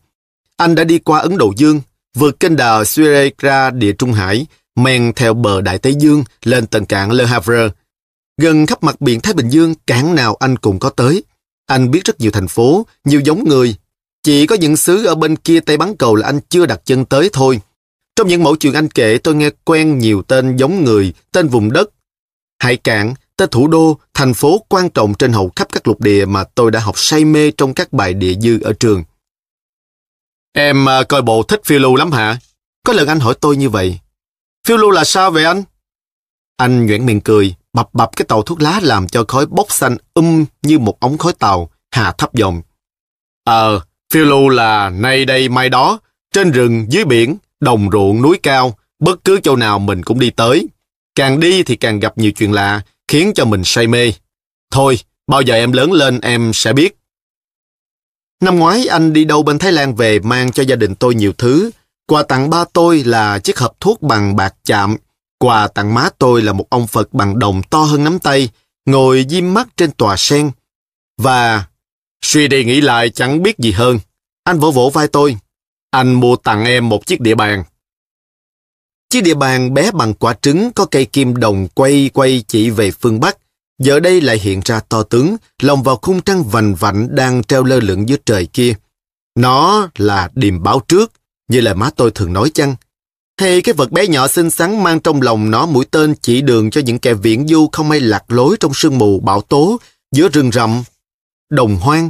Anh 0.58 0.76
đã 0.76 0.84
đi 0.84 1.00
qua 1.00 1.20
Ấn 1.20 1.38
Độ 1.38 1.54
Dương, 1.58 1.82
vượt 2.14 2.40
kênh 2.40 2.56
đào 2.56 2.84
Suez 2.84 3.32
ra 3.38 3.70
địa 3.70 3.92
Trung 3.92 4.14
Hải, 4.14 4.46
men 4.76 5.14
theo 5.16 5.34
bờ 5.34 5.62
Đại 5.62 5.78
Tây 5.78 5.96
Dương 6.00 6.24
lên 6.44 6.68
tận 6.68 6.86
cảng 6.86 7.12
Le 7.12 7.26
Havre. 7.26 7.70
Gần 8.42 8.66
khắp 8.66 8.84
mặt 8.84 9.02
biển 9.02 9.22
Thái 9.22 9.34
Bình 9.34 9.50
Dương, 9.50 9.76
cảng 9.88 10.16
nào 10.16 10.36
anh 10.36 10.58
cũng 10.58 10.80
có 10.80 10.90
tới. 10.90 11.24
Anh 11.66 11.92
biết 11.92 12.06
rất 12.06 12.20
nhiều 12.20 12.32
thành 12.32 12.48
phố, 12.48 12.86
nhiều 13.04 13.20
giống 13.20 13.50
người. 13.50 13.76
Chỉ 14.26 14.46
có 14.46 14.56
những 14.56 14.78
xứ 14.78 15.06
ở 15.06 15.16
bên 15.16 15.36
kia 15.36 15.60
Tây 15.60 15.78
Bán 15.78 15.98
Cầu 15.98 16.16
là 16.16 16.28
anh 16.28 16.40
chưa 16.50 16.66
đặt 16.66 16.82
chân 16.86 17.06
tới 17.06 17.30
thôi. 17.34 17.62
Trong 18.16 18.28
những 18.28 18.44
mẫu 18.44 18.56
chuyện 18.56 18.74
anh 18.74 18.90
kể 18.90 19.18
tôi 19.18 19.36
nghe 19.36 19.50
quen 19.64 19.98
nhiều 19.98 20.22
tên 20.22 20.56
giống 20.58 20.84
người, 20.84 21.14
tên 21.32 21.48
vùng 21.48 21.74
đất. 21.74 21.90
Hải 22.60 22.78
cảng, 22.78 23.14
tên 23.38 23.50
thủ 23.50 23.68
đô, 23.68 24.00
thành 24.14 24.34
phố 24.34 24.66
quan 24.70 24.90
trọng 24.90 25.14
trên 25.14 25.34
hầu 25.34 25.52
khắp 25.56 25.68
các 25.72 25.88
lục 25.88 26.02
địa 26.02 26.26
mà 26.26 26.44
tôi 26.44 26.72
đã 26.72 26.80
học 26.80 26.98
say 26.98 27.26
mê 27.26 27.52
trong 27.52 27.74
các 27.74 27.94
bài 27.94 28.14
địa 28.14 28.34
dư 28.42 28.62
ở 28.62 28.74
trường. 28.74 29.04
Em 30.54 30.90
à, 30.90 31.04
coi 31.04 31.22
bộ 31.22 31.44
thích 31.44 31.62
phiêu 31.66 31.80
lưu 31.80 31.96
lắm 31.96 32.12
hả? 32.12 32.38
Có 32.84 32.94
lần 32.94 33.08
anh 33.08 33.20
hỏi 33.20 33.34
tôi 33.42 33.58
như 33.58 33.70
vậy. 33.70 34.00
Phiêu 34.68 34.78
lưu 34.78 34.92
là 34.92 35.04
sao 35.04 35.32
vậy 35.32 35.44
anh? 35.44 35.64
Anh 36.58 36.86
nhoẻn 36.86 37.06
miệng 37.06 37.22
cười, 37.22 37.56
bập 37.74 37.94
bập 37.94 38.16
cái 38.16 38.26
tàu 38.28 38.42
thuốc 38.42 38.62
lá 38.62 38.80
làm 38.84 39.08
cho 39.08 39.26
khói 39.28 39.46
bốc 39.46 39.72
xanh 39.72 39.98
um 40.14 40.46
như 40.62 40.80
một 40.80 41.00
ống 41.00 41.18
khói 41.18 41.34
tàu, 41.34 41.70
hạ 41.92 42.14
thấp 42.18 42.34
giọng 42.34 42.62
Ờ, 43.44 43.82
phiêu 44.16 44.26
lưu 44.26 44.50
là 44.50 44.90
nay 44.90 45.26
đây 45.26 45.50
mai 45.50 45.70
đó, 45.70 46.00
trên 46.34 46.52
rừng, 46.52 46.86
dưới 46.90 47.06
biển, 47.06 47.38
đồng 47.60 47.90
ruộng, 47.92 48.22
núi 48.22 48.40
cao, 48.44 48.78
bất 49.00 49.24
cứ 49.24 49.40
chỗ 49.44 49.56
nào 49.56 49.80
mình 49.80 50.04
cũng 50.04 50.20
đi 50.20 50.30
tới. 50.30 50.68
Càng 51.16 51.40
đi 51.40 51.64
thì 51.64 51.76
càng 51.76 52.00
gặp 52.00 52.18
nhiều 52.18 52.32
chuyện 52.32 52.52
lạ, 52.52 52.82
khiến 53.08 53.32
cho 53.36 53.46
mình 53.46 53.62
say 53.64 53.88
mê. 53.88 54.14
Thôi, 54.72 55.00
bao 55.28 55.42
giờ 55.42 55.56
em 55.56 55.72
lớn 55.72 55.92
lên 55.92 56.22
em 56.22 56.52
sẽ 56.54 56.74
biết. 56.74 56.98
Năm 58.42 58.60
ngoái 58.60 58.88
anh 58.88 59.14
đi 59.14 59.26
đâu 59.26 59.44
bên 59.44 59.60
Thái 59.60 59.72
Lan 59.72 59.96
về 59.96 60.20
mang 60.20 60.52
cho 60.52 60.64
gia 60.64 60.76
đình 60.76 60.96
tôi 60.96 61.16
nhiều 61.16 61.34
thứ. 61.38 61.72
Quà 62.08 62.24
tặng 62.24 62.50
ba 62.50 62.66
tôi 62.74 63.04
là 63.04 63.40
chiếc 63.40 63.60
hộp 63.60 63.76
thuốc 63.80 64.02
bằng 64.02 64.36
bạc 64.36 64.56
chạm. 64.66 64.96
Quà 65.40 65.68
tặng 65.68 65.94
má 65.94 66.10
tôi 66.18 66.42
là 66.42 66.54
một 66.54 66.66
ông 66.70 66.88
Phật 66.88 67.14
bằng 67.14 67.40
đồng 67.40 67.64
to 67.64 67.80
hơn 67.80 68.04
nắm 68.04 68.20
tay, 68.20 68.50
ngồi 68.86 69.26
diêm 69.30 69.54
mắt 69.54 69.68
trên 69.78 69.92
tòa 69.92 70.16
sen. 70.18 70.52
Và 71.18 71.66
suy 72.22 72.48
đi 72.48 72.66
nghĩ 72.66 72.82
lại 72.82 73.10
chẳng 73.10 73.44
biết 73.44 73.58
gì 73.58 73.72
hơn. 73.72 74.00
Anh 74.46 74.60
vỗ 74.60 74.72
vỗ 74.72 74.90
vai 74.90 75.08
tôi. 75.08 75.38
Anh 75.92 76.14
mua 76.14 76.36
tặng 76.36 76.66
em 76.66 76.90
một 76.90 77.06
chiếc 77.06 77.22
địa 77.22 77.36
bàn. 77.36 77.64
Chiếc 79.10 79.22
địa 79.22 79.34
bàn 79.34 79.74
bé 79.74 79.92
bằng 79.92 80.14
quả 80.14 80.34
trứng 80.42 80.72
có 80.72 80.86
cây 80.86 81.06
kim 81.06 81.38
đồng 81.38 81.68
quay 81.68 82.10
quay 82.14 82.44
chỉ 82.48 82.70
về 82.70 82.92
phương 82.92 83.20
Bắc. 83.20 83.38
Giờ 83.80 84.00
đây 84.00 84.22
lại 84.22 84.40
hiện 84.40 84.62
ra 84.66 84.80
to 84.90 85.04
tướng, 85.04 85.36
lồng 85.62 85.84
vào 85.84 85.96
khung 86.02 86.22
trăng 86.22 86.44
vành 86.44 86.76
vạnh 86.76 87.08
đang 87.12 87.44
treo 87.44 87.64
lơ 87.64 87.80
lửng 87.80 88.10
dưới 88.10 88.18
trời 88.26 88.46
kia. 88.46 88.74
Nó 89.36 89.90
là 89.96 90.30
điềm 90.34 90.64
báo 90.64 90.82
trước, 90.88 91.12
như 91.50 91.62
lời 91.62 91.76
má 91.76 91.90
tôi 91.96 92.12
thường 92.12 92.34
nói 92.34 92.52
chăng? 92.54 92.76
Hay 93.40 93.62
cái 93.62 93.74
vật 93.74 93.92
bé 93.92 94.08
nhỏ 94.08 94.28
xinh 94.28 94.50
xắn 94.50 94.84
mang 94.84 95.00
trong 95.00 95.22
lòng 95.22 95.52
nó 95.52 95.66
mũi 95.66 95.86
tên 95.92 96.16
chỉ 96.22 96.42
đường 96.42 96.70
cho 96.70 96.82
những 96.82 97.00
kẻ 97.00 97.14
viễn 97.14 97.48
du 97.48 97.70
không 97.72 97.90
may 97.90 98.00
lạc 98.00 98.24
lối 98.28 98.58
trong 98.60 98.74
sương 98.74 98.98
mù 98.98 99.20
bão 99.20 99.42
tố, 99.42 99.80
giữa 100.12 100.28
rừng 100.30 100.52
rậm, 100.52 100.84
đồng 101.50 101.76
hoang. 101.76 102.10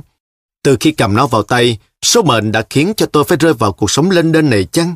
Từ 0.64 0.78
khi 0.80 0.92
cầm 0.92 1.16
nó 1.16 1.28
vào 1.28 1.44
tay, 1.44 1.78
số 2.06 2.24
mệnh 2.24 2.52
đã 2.52 2.64
khiến 2.70 2.94
cho 2.98 3.06
tôi 3.06 3.24
phải 3.24 3.38
rơi 3.38 3.54
vào 3.54 3.74
cuộc 3.74 3.92
sống 3.92 4.12
lên 4.12 4.32
đên 4.32 4.50
này 4.50 4.66
chăng? 4.66 4.96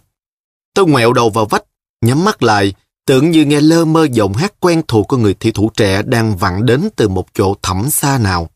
Tôi 0.73 0.87
ngoẹo 0.87 1.13
đầu 1.13 1.29
vào 1.29 1.45
vách, 1.45 1.63
nhắm 2.01 2.25
mắt 2.25 2.43
lại, 2.43 2.73
tưởng 3.05 3.31
như 3.31 3.45
nghe 3.45 3.61
lơ 3.61 3.85
mơ 3.85 4.07
giọng 4.11 4.33
hát 4.33 4.53
quen 4.59 4.81
thuộc 4.87 5.07
của 5.07 5.17
người 5.17 5.33
thị 5.33 5.51
thủ 5.51 5.71
trẻ 5.75 6.01
đang 6.01 6.37
vặn 6.37 6.65
đến 6.65 6.89
từ 6.95 7.09
một 7.09 7.27
chỗ 7.33 7.55
thẳm 7.61 7.89
xa 7.89 8.17
nào. 8.17 8.49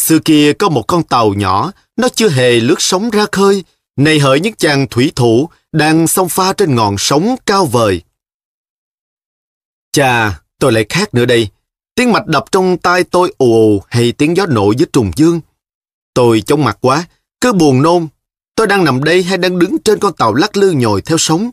Xưa 0.00 0.18
kia 0.18 0.52
có 0.52 0.68
một 0.68 0.82
con 0.82 1.02
tàu 1.02 1.34
nhỏ, 1.34 1.72
nó 1.96 2.08
chưa 2.08 2.28
hề 2.28 2.60
lướt 2.60 2.80
sóng 2.80 3.10
ra 3.10 3.26
khơi, 3.32 3.64
này 3.96 4.18
hỡi 4.18 4.40
những 4.40 4.54
chàng 4.54 4.86
thủy 4.90 5.12
thủ 5.16 5.48
đang 5.72 6.06
song 6.06 6.28
pha 6.28 6.52
trên 6.52 6.74
ngọn 6.74 6.94
sóng 6.98 7.36
cao 7.46 7.66
vời. 7.66 8.02
Chà, 9.92 10.40
tôi 10.58 10.72
lại 10.72 10.86
khác 10.88 11.14
nữa 11.14 11.24
đây. 11.24 11.48
Tiếng 11.94 12.12
mạch 12.12 12.26
đập 12.26 12.44
trong 12.52 12.78
tai 12.78 13.04
tôi 13.04 13.34
ù 13.38 13.52
ù 13.52 13.82
hay 13.88 14.12
tiếng 14.12 14.36
gió 14.36 14.46
nổi 14.46 14.74
dưới 14.78 14.86
trùng 14.92 15.10
dương. 15.16 15.40
Tôi 16.14 16.40
chóng 16.40 16.64
mặt 16.64 16.78
quá, 16.80 17.06
cứ 17.40 17.52
buồn 17.52 17.82
nôn. 17.82 18.08
Tôi 18.54 18.66
đang 18.66 18.84
nằm 18.84 19.04
đây 19.04 19.22
hay 19.22 19.38
đang 19.38 19.58
đứng 19.58 19.76
trên 19.84 19.98
con 19.98 20.12
tàu 20.12 20.34
lắc 20.34 20.56
lư 20.56 20.70
nhồi 20.70 21.02
theo 21.02 21.18
sóng. 21.18 21.50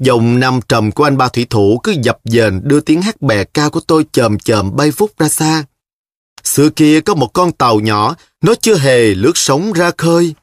Dòng 0.00 0.40
nam 0.40 0.60
trầm 0.68 0.92
của 0.92 1.04
anh 1.04 1.16
ba 1.16 1.28
thủy 1.28 1.46
thủ 1.50 1.80
cứ 1.82 1.94
dập 2.02 2.18
dềnh 2.24 2.68
đưa 2.68 2.80
tiếng 2.80 3.02
hát 3.02 3.22
bè 3.22 3.44
cao 3.44 3.70
của 3.70 3.80
tôi 3.80 4.06
chờm 4.12 4.38
chờm 4.38 4.76
bay 4.76 4.90
phút 4.90 5.12
ra 5.18 5.28
xa. 5.28 5.64
Xưa 6.44 6.70
kia 6.70 7.00
có 7.00 7.14
một 7.14 7.28
con 7.32 7.52
tàu 7.52 7.80
nhỏ, 7.80 8.16
nó 8.40 8.54
chưa 8.60 8.76
hề 8.76 9.14
lướt 9.14 9.32
sóng 9.34 9.72
ra 9.72 9.90
khơi. 9.98 10.34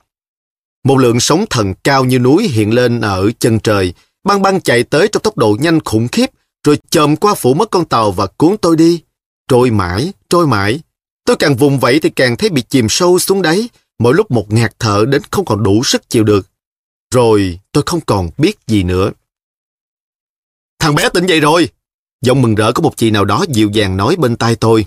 Một 0.83 0.97
lượng 0.97 1.19
sóng 1.19 1.45
thần 1.49 1.73
cao 1.83 2.05
như 2.05 2.19
núi 2.19 2.47
hiện 2.47 2.73
lên 2.73 3.01
ở 3.01 3.31
chân 3.39 3.59
trời, 3.59 3.93
băng 4.23 4.41
băng 4.41 4.61
chạy 4.61 4.83
tới 4.83 5.07
trong 5.07 5.23
tốc 5.23 5.37
độ 5.37 5.57
nhanh 5.59 5.79
khủng 5.79 6.07
khiếp, 6.07 6.29
rồi 6.63 6.77
chồm 6.89 7.15
qua 7.15 7.33
phủ 7.33 7.53
mất 7.53 7.69
con 7.69 7.85
tàu 7.85 8.11
và 8.11 8.27
cuốn 8.27 8.57
tôi 8.61 8.75
đi. 8.75 9.01
Trôi 9.49 9.71
mãi, 9.71 10.13
trôi 10.29 10.47
mãi. 10.47 10.79
Tôi 11.25 11.35
càng 11.35 11.55
vùng 11.55 11.79
vẫy 11.79 11.99
thì 11.99 12.09
càng 12.09 12.37
thấy 12.37 12.49
bị 12.49 12.61
chìm 12.61 12.89
sâu 12.89 13.19
xuống 13.19 13.41
đáy, 13.41 13.69
mỗi 13.99 14.13
lúc 14.13 14.31
một 14.31 14.53
ngạt 14.53 14.75
thở 14.79 15.05
đến 15.07 15.21
không 15.31 15.45
còn 15.45 15.63
đủ 15.63 15.83
sức 15.83 16.09
chịu 16.09 16.23
được. 16.23 16.47
Rồi 17.13 17.59
tôi 17.71 17.83
không 17.85 18.01
còn 18.01 18.29
biết 18.37 18.57
gì 18.67 18.83
nữa. 18.83 19.11
Thằng 20.79 20.95
bé 20.95 21.09
tỉnh 21.09 21.25
dậy 21.25 21.39
rồi. 21.39 21.69
Giọng 22.21 22.41
mừng 22.41 22.55
rỡ 22.55 22.71
của 22.71 22.81
một 22.81 22.97
chị 22.97 23.11
nào 23.11 23.25
đó 23.25 23.45
dịu 23.49 23.69
dàng 23.69 23.97
nói 23.97 24.15
bên 24.15 24.35
tai 24.35 24.55
tôi. 24.55 24.85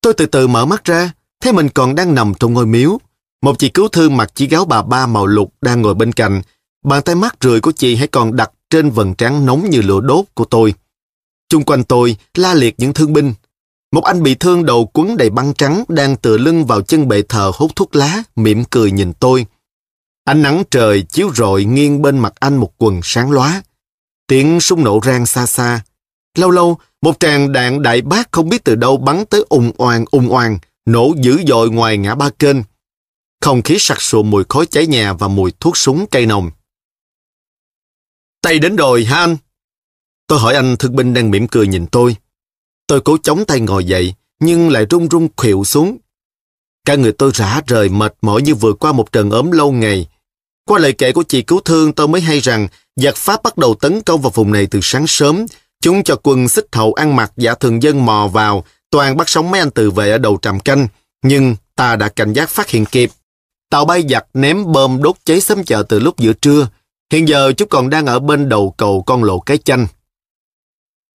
Tôi 0.00 0.14
từ 0.14 0.26
từ 0.26 0.46
mở 0.46 0.66
mắt 0.66 0.84
ra, 0.84 1.12
thấy 1.40 1.52
mình 1.52 1.68
còn 1.68 1.94
đang 1.94 2.14
nằm 2.14 2.32
trong 2.40 2.54
ngôi 2.54 2.66
miếu. 2.66 2.98
Một 3.42 3.58
chị 3.58 3.68
cứu 3.68 3.88
thương 3.88 4.16
mặc 4.16 4.34
chiếc 4.34 4.50
áo 4.50 4.64
bà 4.64 4.82
ba 4.82 5.06
màu 5.06 5.26
lục 5.26 5.54
đang 5.60 5.82
ngồi 5.82 5.94
bên 5.94 6.12
cạnh. 6.12 6.42
Bàn 6.84 7.02
tay 7.02 7.14
mát 7.14 7.36
rượi 7.40 7.60
của 7.60 7.72
chị 7.72 7.96
hãy 7.96 8.06
còn 8.06 8.36
đặt 8.36 8.52
trên 8.70 8.90
vần 8.90 9.14
trán 9.14 9.46
nóng 9.46 9.70
như 9.70 9.80
lửa 9.80 10.00
đốt 10.00 10.24
của 10.34 10.44
tôi. 10.44 10.74
Chung 11.48 11.64
quanh 11.64 11.84
tôi 11.84 12.16
la 12.34 12.54
liệt 12.54 12.74
những 12.78 12.94
thương 12.94 13.12
binh. 13.12 13.34
Một 13.92 14.04
anh 14.04 14.22
bị 14.22 14.34
thương 14.34 14.66
đầu 14.66 14.90
quấn 14.94 15.16
đầy 15.16 15.30
băng 15.30 15.54
trắng 15.54 15.84
đang 15.88 16.16
tựa 16.16 16.36
lưng 16.36 16.66
vào 16.66 16.82
chân 16.82 17.08
bệ 17.08 17.22
thờ 17.22 17.52
hút 17.54 17.76
thuốc 17.76 17.96
lá, 17.96 18.22
mỉm 18.36 18.64
cười 18.70 18.90
nhìn 18.90 19.12
tôi. 19.12 19.46
Ánh 20.24 20.42
nắng 20.42 20.62
trời 20.70 21.02
chiếu 21.02 21.30
rọi 21.34 21.64
nghiêng 21.64 22.02
bên 22.02 22.18
mặt 22.18 22.32
anh 22.40 22.56
một 22.56 22.72
quần 22.78 23.00
sáng 23.02 23.30
lóa. 23.30 23.62
Tiếng 24.26 24.60
súng 24.60 24.84
nổ 24.84 25.00
rang 25.04 25.26
xa 25.26 25.46
xa. 25.46 25.82
Lâu 26.38 26.50
lâu, 26.50 26.78
một 27.02 27.20
tràng 27.20 27.52
đạn 27.52 27.82
đại 27.82 28.02
bác 28.02 28.32
không 28.32 28.48
biết 28.48 28.64
từ 28.64 28.74
đâu 28.74 28.96
bắn 28.96 29.24
tới 29.26 29.44
ùng 29.48 29.72
oàng 29.76 30.04
ùng 30.10 30.32
oàng, 30.32 30.58
nổ 30.86 31.14
dữ 31.16 31.42
dội 31.46 31.70
ngoài 31.70 31.98
ngã 31.98 32.14
ba 32.14 32.30
kênh. 32.30 32.56
Không 33.40 33.62
khí 33.62 33.76
sặc 33.78 34.02
sụa 34.02 34.22
mùi 34.22 34.44
khói 34.48 34.66
cháy 34.66 34.86
nhà 34.86 35.12
và 35.12 35.28
mùi 35.28 35.52
thuốc 35.60 35.76
súng 35.76 36.06
cây 36.10 36.26
nồng. 36.26 36.50
Tay 38.42 38.58
đến 38.58 38.76
rồi 38.76 39.04
hả 39.04 39.16
anh? 39.16 39.36
Tôi 40.26 40.38
hỏi 40.38 40.54
anh 40.54 40.76
thương 40.78 40.96
binh 40.96 41.14
đang 41.14 41.30
mỉm 41.30 41.48
cười 41.48 41.66
nhìn 41.66 41.86
tôi. 41.86 42.16
Tôi 42.86 43.00
cố 43.00 43.16
chống 43.22 43.44
tay 43.44 43.60
ngồi 43.60 43.84
dậy, 43.84 44.14
nhưng 44.40 44.70
lại 44.70 44.86
run 44.90 45.08
run 45.08 45.28
khuỵu 45.36 45.64
xuống. 45.64 45.98
Cả 46.84 46.94
người 46.94 47.12
tôi 47.12 47.30
rã 47.34 47.60
rời 47.66 47.88
mệt 47.88 48.14
mỏi 48.22 48.42
như 48.42 48.54
vừa 48.54 48.72
qua 48.72 48.92
một 48.92 49.12
trận 49.12 49.30
ốm 49.30 49.50
lâu 49.50 49.72
ngày. 49.72 50.06
Qua 50.64 50.78
lời 50.78 50.92
kể 50.92 51.12
của 51.12 51.22
chị 51.22 51.42
cứu 51.42 51.60
thương 51.60 51.92
tôi 51.92 52.08
mới 52.08 52.20
hay 52.20 52.40
rằng 52.40 52.68
giặc 52.96 53.16
Pháp 53.16 53.42
bắt 53.42 53.56
đầu 53.56 53.74
tấn 53.74 54.02
công 54.02 54.20
vào 54.20 54.30
vùng 54.30 54.52
này 54.52 54.66
từ 54.66 54.80
sáng 54.82 55.06
sớm. 55.06 55.46
Chúng 55.80 56.02
cho 56.02 56.16
quân 56.22 56.48
xích 56.48 56.66
hậu 56.72 56.92
ăn 56.92 57.16
mặc 57.16 57.32
giả 57.36 57.54
thường 57.54 57.82
dân 57.82 58.06
mò 58.06 58.28
vào, 58.32 58.64
toàn 58.90 59.16
bắt 59.16 59.28
sống 59.28 59.50
mấy 59.50 59.60
anh 59.60 59.70
tự 59.70 59.90
vệ 59.90 60.10
ở 60.10 60.18
đầu 60.18 60.38
tràm 60.42 60.60
canh. 60.60 60.88
Nhưng 61.22 61.56
ta 61.76 61.96
đã 61.96 62.08
cảnh 62.08 62.32
giác 62.32 62.50
phát 62.50 62.68
hiện 62.68 62.84
kịp. 62.84 63.10
Tàu 63.70 63.84
bay 63.84 64.04
giặc 64.08 64.26
ném 64.34 64.72
bơm 64.72 65.02
đốt 65.02 65.16
cháy 65.24 65.40
xóm 65.40 65.64
chợ 65.64 65.82
từ 65.88 66.00
lúc 66.00 66.18
giữa 66.18 66.32
trưa. 66.32 66.68
Hiện 67.12 67.28
giờ 67.28 67.52
chúng 67.52 67.68
còn 67.68 67.90
đang 67.90 68.06
ở 68.06 68.18
bên 68.18 68.48
đầu 68.48 68.74
cầu 68.76 69.02
con 69.06 69.24
lộ 69.24 69.40
cái 69.40 69.58
chanh. 69.58 69.86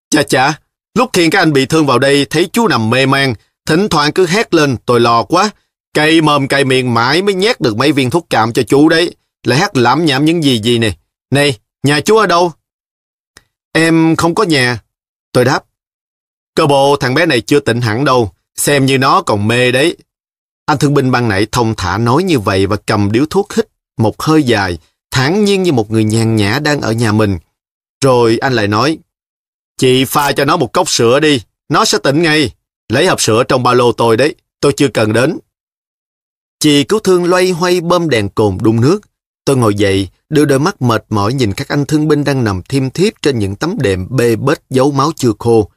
Chà 0.09 0.23
chà, 0.23 0.59
lúc 0.97 1.09
khiêng 1.13 1.29
các 1.29 1.39
anh 1.39 1.53
bị 1.53 1.65
thương 1.65 1.85
vào 1.85 1.99
đây 1.99 2.25
thấy 2.29 2.49
chú 2.53 2.67
nằm 2.67 2.89
mê 2.89 3.05
man, 3.05 3.33
thỉnh 3.65 3.87
thoảng 3.89 4.11
cứ 4.11 4.25
hét 4.27 4.53
lên, 4.53 4.77
tôi 4.85 4.99
lo 4.99 5.23
quá. 5.23 5.49
Cây 5.93 6.21
mồm 6.21 6.47
cây 6.47 6.63
miệng 6.63 6.93
mãi 6.93 7.21
mới 7.21 7.33
nhét 7.33 7.61
được 7.61 7.77
mấy 7.77 7.91
viên 7.91 8.09
thuốc 8.09 8.27
cảm 8.29 8.53
cho 8.53 8.63
chú 8.63 8.89
đấy. 8.89 9.15
Lại 9.43 9.59
hát 9.59 9.75
lãm 9.77 10.05
nhảm 10.05 10.25
những 10.25 10.43
gì 10.43 10.61
gì 10.63 10.79
nè. 10.79 10.91
Này, 11.31 11.57
nhà 11.83 12.01
chú 12.01 12.17
ở 12.17 12.27
đâu? 12.27 12.51
Em 13.73 14.15
không 14.15 14.35
có 14.35 14.43
nhà. 14.43 14.79
Tôi 15.31 15.45
đáp. 15.45 15.63
Cơ 16.55 16.65
bộ 16.65 16.95
thằng 16.95 17.13
bé 17.13 17.25
này 17.25 17.41
chưa 17.41 17.59
tỉnh 17.59 17.81
hẳn 17.81 18.05
đâu. 18.05 18.31
Xem 18.55 18.85
như 18.85 18.97
nó 18.97 19.21
còn 19.21 19.47
mê 19.47 19.71
đấy. 19.71 19.97
Anh 20.65 20.77
thương 20.77 20.93
binh 20.93 21.11
ban 21.11 21.29
nãy 21.29 21.47
thông 21.51 21.73
thả 21.77 21.97
nói 21.97 22.23
như 22.23 22.39
vậy 22.39 22.67
và 22.67 22.77
cầm 22.85 23.11
điếu 23.11 23.25
thuốc 23.29 23.53
hít 23.53 23.67
một 23.97 24.21
hơi 24.21 24.43
dài, 24.43 24.77
thản 25.11 25.45
nhiên 25.45 25.63
như 25.63 25.71
một 25.71 25.91
người 25.91 26.03
nhàn 26.03 26.35
nhã 26.35 26.59
đang 26.59 26.81
ở 26.81 26.91
nhà 26.91 27.11
mình. 27.11 27.37
Rồi 28.03 28.37
anh 28.37 28.53
lại 28.53 28.67
nói, 28.67 28.97
Chị 29.77 30.05
pha 30.05 30.31
cho 30.31 30.45
nó 30.45 30.57
một 30.57 30.73
cốc 30.73 30.89
sữa 30.89 31.19
đi, 31.19 31.41
nó 31.69 31.85
sẽ 31.85 31.97
tỉnh 32.03 32.21
ngay. 32.21 32.51
Lấy 32.89 33.07
hộp 33.07 33.21
sữa 33.21 33.43
trong 33.47 33.63
ba 33.63 33.73
lô 33.73 33.91
tôi 33.91 34.17
đấy, 34.17 34.35
tôi 34.59 34.73
chưa 34.77 34.87
cần 34.87 35.13
đến. 35.13 35.39
Chị 36.59 36.83
cứu 36.83 36.99
thương 36.99 37.25
loay 37.25 37.51
hoay 37.51 37.81
bơm 37.81 38.09
đèn 38.09 38.29
cồn 38.29 38.57
đun 38.61 38.81
nước. 38.81 38.99
Tôi 39.45 39.57
ngồi 39.57 39.75
dậy, 39.75 40.09
đưa 40.29 40.45
đôi 40.45 40.59
mắt 40.59 40.81
mệt 40.81 41.05
mỏi 41.09 41.33
nhìn 41.33 41.53
các 41.53 41.67
anh 41.67 41.85
thương 41.85 42.07
binh 42.07 42.23
đang 42.23 42.43
nằm 42.43 42.61
thiêm 42.63 42.89
thiếp 42.89 43.13
trên 43.21 43.39
những 43.39 43.55
tấm 43.55 43.75
đệm 43.79 44.07
bê 44.09 44.35
bết 44.35 44.61
dấu 44.69 44.91
máu 44.91 45.11
chưa 45.15 45.31
khô. 45.39 45.69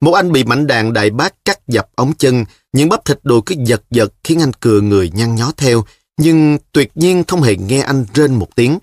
Một 0.00 0.12
anh 0.12 0.32
bị 0.32 0.44
mảnh 0.44 0.66
đạn 0.66 0.92
đại 0.92 1.10
bác 1.10 1.44
cắt 1.44 1.68
dập 1.68 1.88
ống 1.94 2.12
chân, 2.14 2.44
những 2.72 2.88
bắp 2.88 3.04
thịt 3.04 3.18
đùi 3.22 3.40
cứ 3.46 3.54
giật 3.58 3.82
giật 3.90 4.12
khiến 4.24 4.40
anh 4.40 4.52
cừa 4.52 4.80
người 4.80 5.10
nhăn 5.14 5.34
nhó 5.34 5.52
theo, 5.56 5.84
nhưng 6.16 6.58
tuyệt 6.72 6.90
nhiên 6.94 7.24
không 7.24 7.42
hề 7.42 7.56
nghe 7.56 7.80
anh 7.80 8.04
rên 8.14 8.34
một 8.34 8.48
tiếng. 8.56 8.78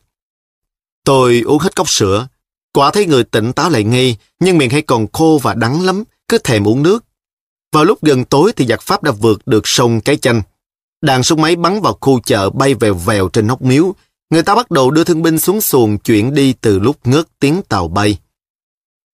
Tôi 1.03 1.41
uống 1.45 1.59
hết 1.59 1.75
cốc 1.75 1.89
sữa, 1.89 2.27
quả 2.73 2.91
thấy 2.91 3.05
người 3.05 3.23
tỉnh 3.23 3.53
táo 3.53 3.69
lại 3.69 3.83
ngay, 3.83 4.17
nhưng 4.39 4.57
miệng 4.57 4.69
hay 4.69 4.81
còn 4.81 5.07
khô 5.13 5.39
và 5.43 5.53
đắng 5.53 5.81
lắm, 5.81 6.03
cứ 6.27 6.37
thèm 6.37 6.67
uống 6.67 6.83
nước. 6.83 7.05
Vào 7.71 7.85
lúc 7.85 8.03
gần 8.03 8.25
tối 8.25 8.51
thì 8.55 8.65
giặc 8.65 8.81
Pháp 8.81 9.03
đã 9.03 9.11
vượt 9.11 9.47
được 9.47 9.67
sông 9.67 10.01
Cái 10.01 10.17
Chanh. 10.17 10.41
Đàn 11.01 11.23
súng 11.23 11.41
máy 11.41 11.55
bắn 11.55 11.81
vào 11.81 11.97
khu 12.01 12.19
chợ 12.19 12.49
bay 12.49 12.73
vèo 12.73 12.93
vèo 12.93 13.29
trên 13.29 13.47
nóc 13.47 13.61
miếu. 13.61 13.93
Người 14.29 14.43
ta 14.43 14.55
bắt 14.55 14.71
đầu 14.71 14.91
đưa 14.91 15.03
thương 15.03 15.21
binh 15.21 15.39
xuống 15.39 15.61
xuồng 15.61 15.97
chuyển 15.97 16.33
đi 16.33 16.53
từ 16.53 16.79
lúc 16.79 16.97
ngớt 17.03 17.27
tiếng 17.39 17.61
tàu 17.69 17.87
bay. 17.87 18.17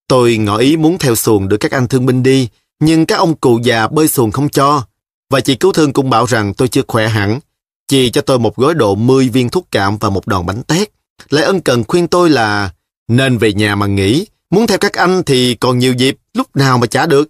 Tôi 0.08 0.38
ngỏ 0.38 0.58
ý 0.58 0.78
muốn 0.78 0.98
theo 0.98 1.16
xuồng 1.16 1.48
đưa 1.48 1.58
các 1.58 1.72
anh 1.72 1.88
thương 1.88 2.06
binh 2.06 2.24
đi, 2.24 2.50
nhưng 2.80 3.06
các 3.06 3.16
ông 3.16 3.36
cụ 3.36 3.60
già 3.64 3.88
bơi 3.88 4.08
xuồng 4.08 4.32
không 4.32 4.50
cho. 4.50 4.84
Và 5.30 5.40
chị 5.40 5.56
cứu 5.56 5.72
thương 5.72 5.94
cũng 5.94 6.10
bảo 6.10 6.26
rằng 6.26 6.54
tôi 6.54 6.68
chưa 6.68 6.82
khỏe 6.88 7.08
hẳn. 7.08 7.40
Chị 7.88 8.10
cho 8.10 8.22
tôi 8.22 8.40
một 8.40 8.56
gói 8.56 8.74
độ 8.74 8.96
10 8.96 9.30
viên 9.30 9.50
thuốc 9.50 9.68
cảm 9.72 9.98
và 9.98 10.10
một 10.10 10.28
đòn 10.28 10.46
bánh 10.46 10.64
tét. 10.64 10.92
Lại 11.30 11.44
ân 11.44 11.62
cần 11.62 11.84
khuyên 11.88 12.08
tôi 12.08 12.30
là 12.30 12.72
nên 13.08 13.38
về 13.38 13.54
nhà 13.54 13.76
mà 13.76 13.86
nghỉ. 13.86 14.28
Muốn 14.50 14.68
theo 14.68 14.78
các 14.78 14.94
anh 14.94 15.24
thì 15.26 15.56
còn 15.56 15.80
nhiều 15.80 15.94
dịp, 15.94 16.18
lúc 16.34 16.56
nào 16.56 16.78
mà 16.78 16.88
trả 16.88 17.06
được. 17.06 17.30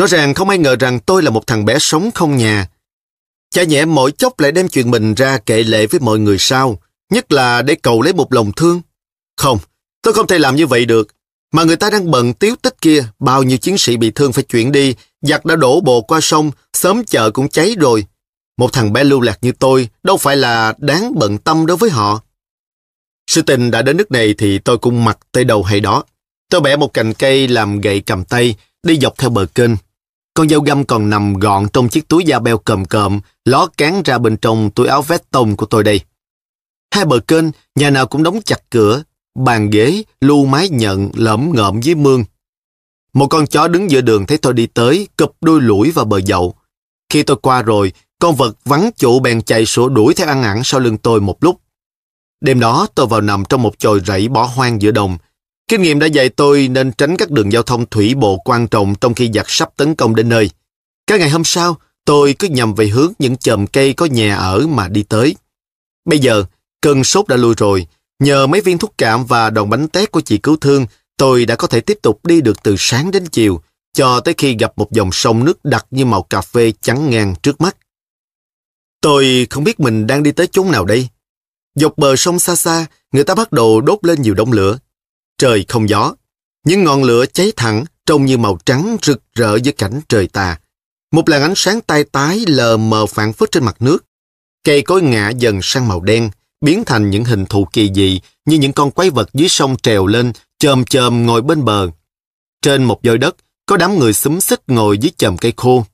Rõ 0.00 0.06
ràng 0.06 0.34
không 0.34 0.48
ai 0.48 0.58
ngờ 0.58 0.76
rằng 0.80 1.00
tôi 1.00 1.22
là 1.22 1.30
một 1.30 1.46
thằng 1.46 1.64
bé 1.64 1.78
sống 1.78 2.10
không 2.14 2.36
nhà. 2.36 2.68
Cha 3.50 3.62
nhẹ 3.62 3.84
mỗi 3.84 4.12
chốc 4.12 4.40
lại 4.40 4.52
đem 4.52 4.68
chuyện 4.68 4.90
mình 4.90 5.14
ra 5.14 5.38
kệ 5.38 5.62
lệ 5.62 5.86
với 5.86 6.00
mọi 6.00 6.18
người 6.18 6.36
sao? 6.38 6.78
nhất 7.10 7.32
là 7.32 7.62
để 7.62 7.74
cầu 7.74 8.02
lấy 8.02 8.12
một 8.12 8.32
lòng 8.32 8.52
thương. 8.52 8.80
Không, 9.36 9.58
tôi 10.02 10.14
không 10.14 10.26
thể 10.26 10.38
làm 10.38 10.56
như 10.56 10.66
vậy 10.66 10.84
được. 10.84 11.08
Mà 11.52 11.64
người 11.64 11.76
ta 11.76 11.90
đang 11.90 12.10
bận 12.10 12.34
tiếu 12.34 12.56
tích 12.62 12.80
kia, 12.80 13.04
bao 13.18 13.42
nhiêu 13.42 13.58
chiến 13.58 13.78
sĩ 13.78 13.96
bị 13.96 14.10
thương 14.10 14.32
phải 14.32 14.44
chuyển 14.44 14.72
đi, 14.72 14.94
giặc 15.22 15.44
đã 15.44 15.56
đổ 15.56 15.80
bộ 15.80 16.00
qua 16.00 16.20
sông, 16.22 16.50
sớm 16.72 17.04
chợ 17.04 17.30
cũng 17.30 17.48
cháy 17.48 17.76
rồi. 17.78 18.06
Một 18.58 18.72
thằng 18.72 18.92
bé 18.92 19.04
lưu 19.04 19.20
lạc 19.20 19.38
như 19.42 19.52
tôi 19.52 19.88
đâu 20.02 20.16
phải 20.16 20.36
là 20.36 20.74
đáng 20.78 21.12
bận 21.18 21.38
tâm 21.38 21.66
đối 21.66 21.76
với 21.76 21.90
họ. 21.90 22.22
Sự 23.30 23.42
tình 23.42 23.70
đã 23.70 23.82
đến 23.82 23.96
nước 23.96 24.10
này 24.10 24.34
thì 24.38 24.58
tôi 24.58 24.78
cũng 24.78 25.04
mặc 25.04 25.18
tới 25.32 25.44
đầu 25.44 25.62
hay 25.62 25.80
đó. 25.80 26.04
Tôi 26.50 26.60
bẻ 26.60 26.76
một 26.76 26.94
cành 26.94 27.14
cây 27.14 27.48
làm 27.48 27.80
gậy 27.80 28.00
cầm 28.00 28.24
tay, 28.24 28.54
đi 28.82 28.98
dọc 28.98 29.18
theo 29.18 29.30
bờ 29.30 29.46
kênh. 29.46 29.70
Con 30.34 30.48
dao 30.48 30.60
găm 30.60 30.84
còn 30.84 31.10
nằm 31.10 31.34
gọn 31.34 31.68
trong 31.72 31.88
chiếc 31.88 32.08
túi 32.08 32.24
da 32.24 32.38
beo 32.38 32.58
cờm 32.58 32.84
cợm, 32.84 33.20
ló 33.44 33.66
cán 33.76 34.02
ra 34.02 34.18
bên 34.18 34.36
trong 34.36 34.70
túi 34.70 34.86
áo 34.86 35.02
vest 35.02 35.22
tông 35.30 35.56
của 35.56 35.66
tôi 35.66 35.84
đây. 35.84 36.00
Hai 36.94 37.04
bờ 37.04 37.18
kênh, 37.18 37.44
nhà 37.74 37.90
nào 37.90 38.06
cũng 38.06 38.22
đóng 38.22 38.40
chặt 38.44 38.70
cửa, 38.70 39.02
bàn 39.34 39.70
ghế, 39.70 40.02
lưu 40.20 40.44
mái 40.44 40.68
nhận, 40.68 41.10
lởm 41.14 41.52
ngợm 41.54 41.80
dưới 41.80 41.94
mương. 41.94 42.24
Một 43.12 43.26
con 43.26 43.46
chó 43.46 43.68
đứng 43.68 43.90
giữa 43.90 44.00
đường 44.00 44.26
thấy 44.26 44.38
tôi 44.38 44.52
đi 44.52 44.66
tới, 44.66 45.08
cụp 45.16 45.36
đôi 45.40 45.60
lũi 45.60 45.90
vào 45.90 46.04
bờ 46.04 46.20
dậu. 46.20 46.54
Khi 47.08 47.22
tôi 47.22 47.36
qua 47.42 47.62
rồi, 47.62 47.92
con 48.18 48.34
vật 48.34 48.56
vắng 48.64 48.90
chủ 48.96 49.20
bèn 49.20 49.42
chạy 49.42 49.66
sủa 49.66 49.88
đuổi 49.88 50.14
theo 50.14 50.28
ăn 50.28 50.42
ẳng 50.42 50.64
sau 50.64 50.80
lưng 50.80 50.98
tôi 50.98 51.20
một 51.20 51.44
lúc. 51.44 51.60
Đêm 52.40 52.60
đó 52.60 52.86
tôi 52.94 53.06
vào 53.06 53.20
nằm 53.20 53.44
trong 53.48 53.62
một 53.62 53.78
chòi 53.78 54.00
rẫy 54.06 54.28
bỏ 54.28 54.44
hoang 54.44 54.82
giữa 54.82 54.90
đồng. 54.90 55.18
Kinh 55.68 55.82
nghiệm 55.82 55.98
đã 55.98 56.06
dạy 56.06 56.28
tôi 56.28 56.68
nên 56.68 56.92
tránh 56.92 57.16
các 57.16 57.30
đường 57.30 57.52
giao 57.52 57.62
thông 57.62 57.86
thủy 57.86 58.14
bộ 58.14 58.36
quan 58.36 58.68
trọng 58.68 58.94
trong 58.94 59.14
khi 59.14 59.30
giặc 59.34 59.50
sắp 59.50 59.70
tấn 59.76 59.94
công 59.94 60.14
đến 60.14 60.28
nơi. 60.28 60.50
Các 61.06 61.20
ngày 61.20 61.30
hôm 61.30 61.44
sau, 61.44 61.76
tôi 62.04 62.34
cứ 62.38 62.48
nhầm 62.48 62.74
về 62.74 62.86
hướng 62.86 63.12
những 63.18 63.36
chòm 63.36 63.66
cây 63.66 63.92
có 63.92 64.06
nhà 64.06 64.36
ở 64.36 64.66
mà 64.66 64.88
đi 64.88 65.02
tới. 65.02 65.36
Bây 66.04 66.18
giờ, 66.18 66.44
cơn 66.80 67.04
sốt 67.04 67.28
đã 67.28 67.36
lui 67.36 67.54
rồi. 67.56 67.86
Nhờ 68.18 68.46
mấy 68.46 68.60
viên 68.60 68.78
thuốc 68.78 68.94
cảm 68.98 69.26
và 69.26 69.50
đòn 69.50 69.70
bánh 69.70 69.88
tét 69.88 70.10
của 70.10 70.20
chị 70.20 70.38
cứu 70.38 70.56
thương, 70.56 70.86
tôi 71.16 71.44
đã 71.44 71.56
có 71.56 71.66
thể 71.68 71.80
tiếp 71.80 71.98
tục 72.02 72.26
đi 72.26 72.40
được 72.40 72.62
từ 72.62 72.74
sáng 72.78 73.10
đến 73.10 73.26
chiều, 73.26 73.60
cho 73.92 74.20
tới 74.20 74.34
khi 74.38 74.56
gặp 74.56 74.72
một 74.76 74.92
dòng 74.92 75.12
sông 75.12 75.44
nước 75.44 75.64
đặc 75.64 75.86
như 75.90 76.04
màu 76.04 76.22
cà 76.22 76.40
phê 76.40 76.72
trắng 76.80 77.10
ngang 77.10 77.34
trước 77.42 77.60
mắt. 77.60 77.76
Tôi 79.00 79.46
không 79.50 79.64
biết 79.64 79.80
mình 79.80 80.06
đang 80.06 80.22
đi 80.22 80.32
tới 80.32 80.46
chốn 80.46 80.70
nào 80.70 80.84
đây. 80.84 81.08
Dọc 81.80 81.98
bờ 81.98 82.16
sông 82.16 82.38
xa 82.38 82.56
xa, 82.56 82.86
người 83.12 83.24
ta 83.24 83.34
bắt 83.34 83.52
đầu 83.52 83.80
đốt 83.80 83.98
lên 84.02 84.22
nhiều 84.22 84.34
đống 84.34 84.52
lửa. 84.52 84.78
Trời 85.38 85.64
không 85.68 85.88
gió. 85.88 86.14
Những 86.64 86.84
ngọn 86.84 87.02
lửa 87.04 87.24
cháy 87.32 87.52
thẳng, 87.56 87.84
trông 88.06 88.24
như 88.26 88.38
màu 88.38 88.58
trắng 88.64 88.96
rực 89.02 89.22
rỡ 89.34 89.56
giữa 89.56 89.72
cảnh 89.72 90.00
trời 90.08 90.26
tà. 90.26 90.58
Một 91.12 91.28
làn 91.28 91.42
ánh 91.42 91.52
sáng 91.56 91.80
tai 91.80 92.04
tái 92.04 92.44
lờ 92.46 92.76
mờ 92.76 93.06
phản 93.06 93.32
phất 93.32 93.50
trên 93.50 93.64
mặt 93.64 93.76
nước. 93.80 94.04
Cây 94.64 94.82
cối 94.82 95.02
ngã 95.02 95.30
dần 95.30 95.58
sang 95.62 95.88
màu 95.88 96.00
đen, 96.00 96.30
biến 96.60 96.84
thành 96.86 97.10
những 97.10 97.24
hình 97.24 97.46
thù 97.46 97.64
kỳ 97.72 97.90
dị 97.94 98.20
như 98.44 98.58
những 98.58 98.72
con 98.72 98.90
quái 98.90 99.10
vật 99.10 99.28
dưới 99.34 99.48
sông 99.48 99.76
trèo 99.76 100.06
lên, 100.06 100.32
chồm 100.58 100.84
chồm 100.84 101.26
ngồi 101.26 101.42
bên 101.42 101.64
bờ. 101.64 101.88
Trên 102.62 102.84
một 102.84 103.00
dơi 103.02 103.18
đất, 103.18 103.36
có 103.66 103.76
đám 103.76 103.98
người 103.98 104.12
xúm 104.12 104.40
xích 104.40 104.60
ngồi 104.66 104.98
dưới 104.98 105.10
chòm 105.16 105.38
cây 105.38 105.52
khô. 105.56 105.84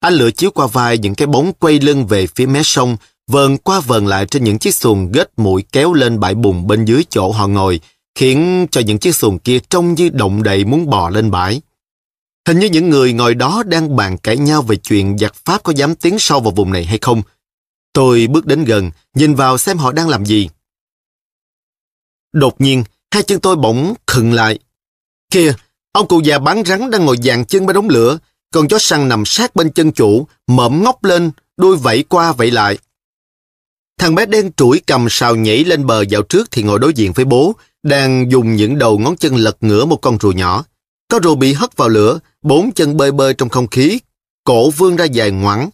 Ánh 0.00 0.14
lửa 0.14 0.30
chiếu 0.30 0.50
qua 0.50 0.66
vai 0.66 0.98
những 0.98 1.14
cái 1.14 1.26
bóng 1.26 1.52
quay 1.52 1.80
lưng 1.80 2.06
về 2.06 2.26
phía 2.26 2.46
mé 2.46 2.60
sông, 2.64 2.96
vờn 3.32 3.58
qua 3.58 3.80
vờn 3.80 4.06
lại 4.06 4.26
trên 4.26 4.44
những 4.44 4.58
chiếc 4.58 4.74
xuồng 4.74 5.12
ghét 5.12 5.32
mũi 5.36 5.64
kéo 5.72 5.92
lên 5.92 6.20
bãi 6.20 6.34
bùn 6.34 6.66
bên 6.66 6.84
dưới 6.84 7.04
chỗ 7.10 7.32
họ 7.32 7.46
ngồi, 7.46 7.80
khiến 8.14 8.66
cho 8.70 8.80
những 8.80 8.98
chiếc 8.98 9.14
xuồng 9.14 9.38
kia 9.38 9.58
trông 9.68 9.94
như 9.94 10.08
động 10.08 10.42
đậy 10.42 10.64
muốn 10.64 10.90
bò 10.90 11.10
lên 11.10 11.30
bãi. 11.30 11.60
Hình 12.48 12.58
như 12.58 12.68
những 12.68 12.90
người 12.90 13.12
ngồi 13.12 13.34
đó 13.34 13.62
đang 13.66 13.96
bàn 13.96 14.18
cãi 14.18 14.36
nhau 14.36 14.62
về 14.62 14.76
chuyện 14.76 15.18
giặc 15.18 15.34
Pháp 15.34 15.62
có 15.62 15.72
dám 15.76 15.94
tiến 15.94 16.18
sâu 16.18 16.40
vào 16.40 16.50
vùng 16.50 16.72
này 16.72 16.84
hay 16.84 16.98
không. 16.98 17.22
Tôi 17.92 18.26
bước 18.26 18.46
đến 18.46 18.64
gần, 18.64 18.90
nhìn 19.14 19.34
vào 19.34 19.58
xem 19.58 19.78
họ 19.78 19.92
đang 19.92 20.08
làm 20.08 20.26
gì. 20.26 20.48
Đột 22.32 22.60
nhiên, 22.60 22.84
hai 23.10 23.22
chân 23.22 23.40
tôi 23.40 23.56
bỗng 23.56 23.94
khựng 24.06 24.32
lại. 24.32 24.58
Kìa, 25.30 25.54
ông 25.92 26.08
cụ 26.08 26.20
già 26.20 26.38
bán 26.38 26.64
rắn 26.64 26.90
đang 26.90 27.04
ngồi 27.04 27.16
dàn 27.22 27.44
chân 27.44 27.66
bên 27.66 27.74
đống 27.74 27.88
lửa, 27.88 28.18
còn 28.52 28.68
chó 28.68 28.78
săn 28.78 29.08
nằm 29.08 29.24
sát 29.24 29.56
bên 29.56 29.72
chân 29.72 29.92
chủ, 29.92 30.26
mõm 30.46 30.82
ngóc 30.82 31.04
lên, 31.04 31.30
đuôi 31.56 31.76
vẫy 31.76 32.04
qua 32.08 32.32
vẫy 32.32 32.50
lại. 32.50 32.78
Thằng 33.98 34.14
bé 34.14 34.26
đen 34.26 34.50
trũi 34.56 34.80
cầm 34.86 35.06
sào 35.10 35.36
nhảy 35.36 35.64
lên 35.64 35.86
bờ 35.86 36.02
dạo 36.02 36.22
trước 36.22 36.50
thì 36.50 36.62
ngồi 36.62 36.78
đối 36.78 36.94
diện 36.94 37.12
với 37.12 37.24
bố, 37.24 37.54
đang 37.82 38.30
dùng 38.30 38.56
những 38.56 38.78
đầu 38.78 38.98
ngón 38.98 39.16
chân 39.16 39.36
lật 39.36 39.56
ngửa 39.60 39.84
một 39.84 39.96
con 39.96 40.18
rùa 40.20 40.32
nhỏ. 40.32 40.64
Con 41.08 41.22
rùa 41.22 41.34
bị 41.34 41.52
hất 41.52 41.76
vào 41.76 41.88
lửa, 41.88 42.18
bốn 42.42 42.72
chân 42.72 42.96
bơi 42.96 43.12
bơi 43.12 43.34
trong 43.34 43.48
không 43.48 43.68
khí, 43.68 43.98
cổ 44.44 44.70
vươn 44.70 44.96
ra 44.96 45.04
dài 45.04 45.30
ngoẳng. 45.30 45.70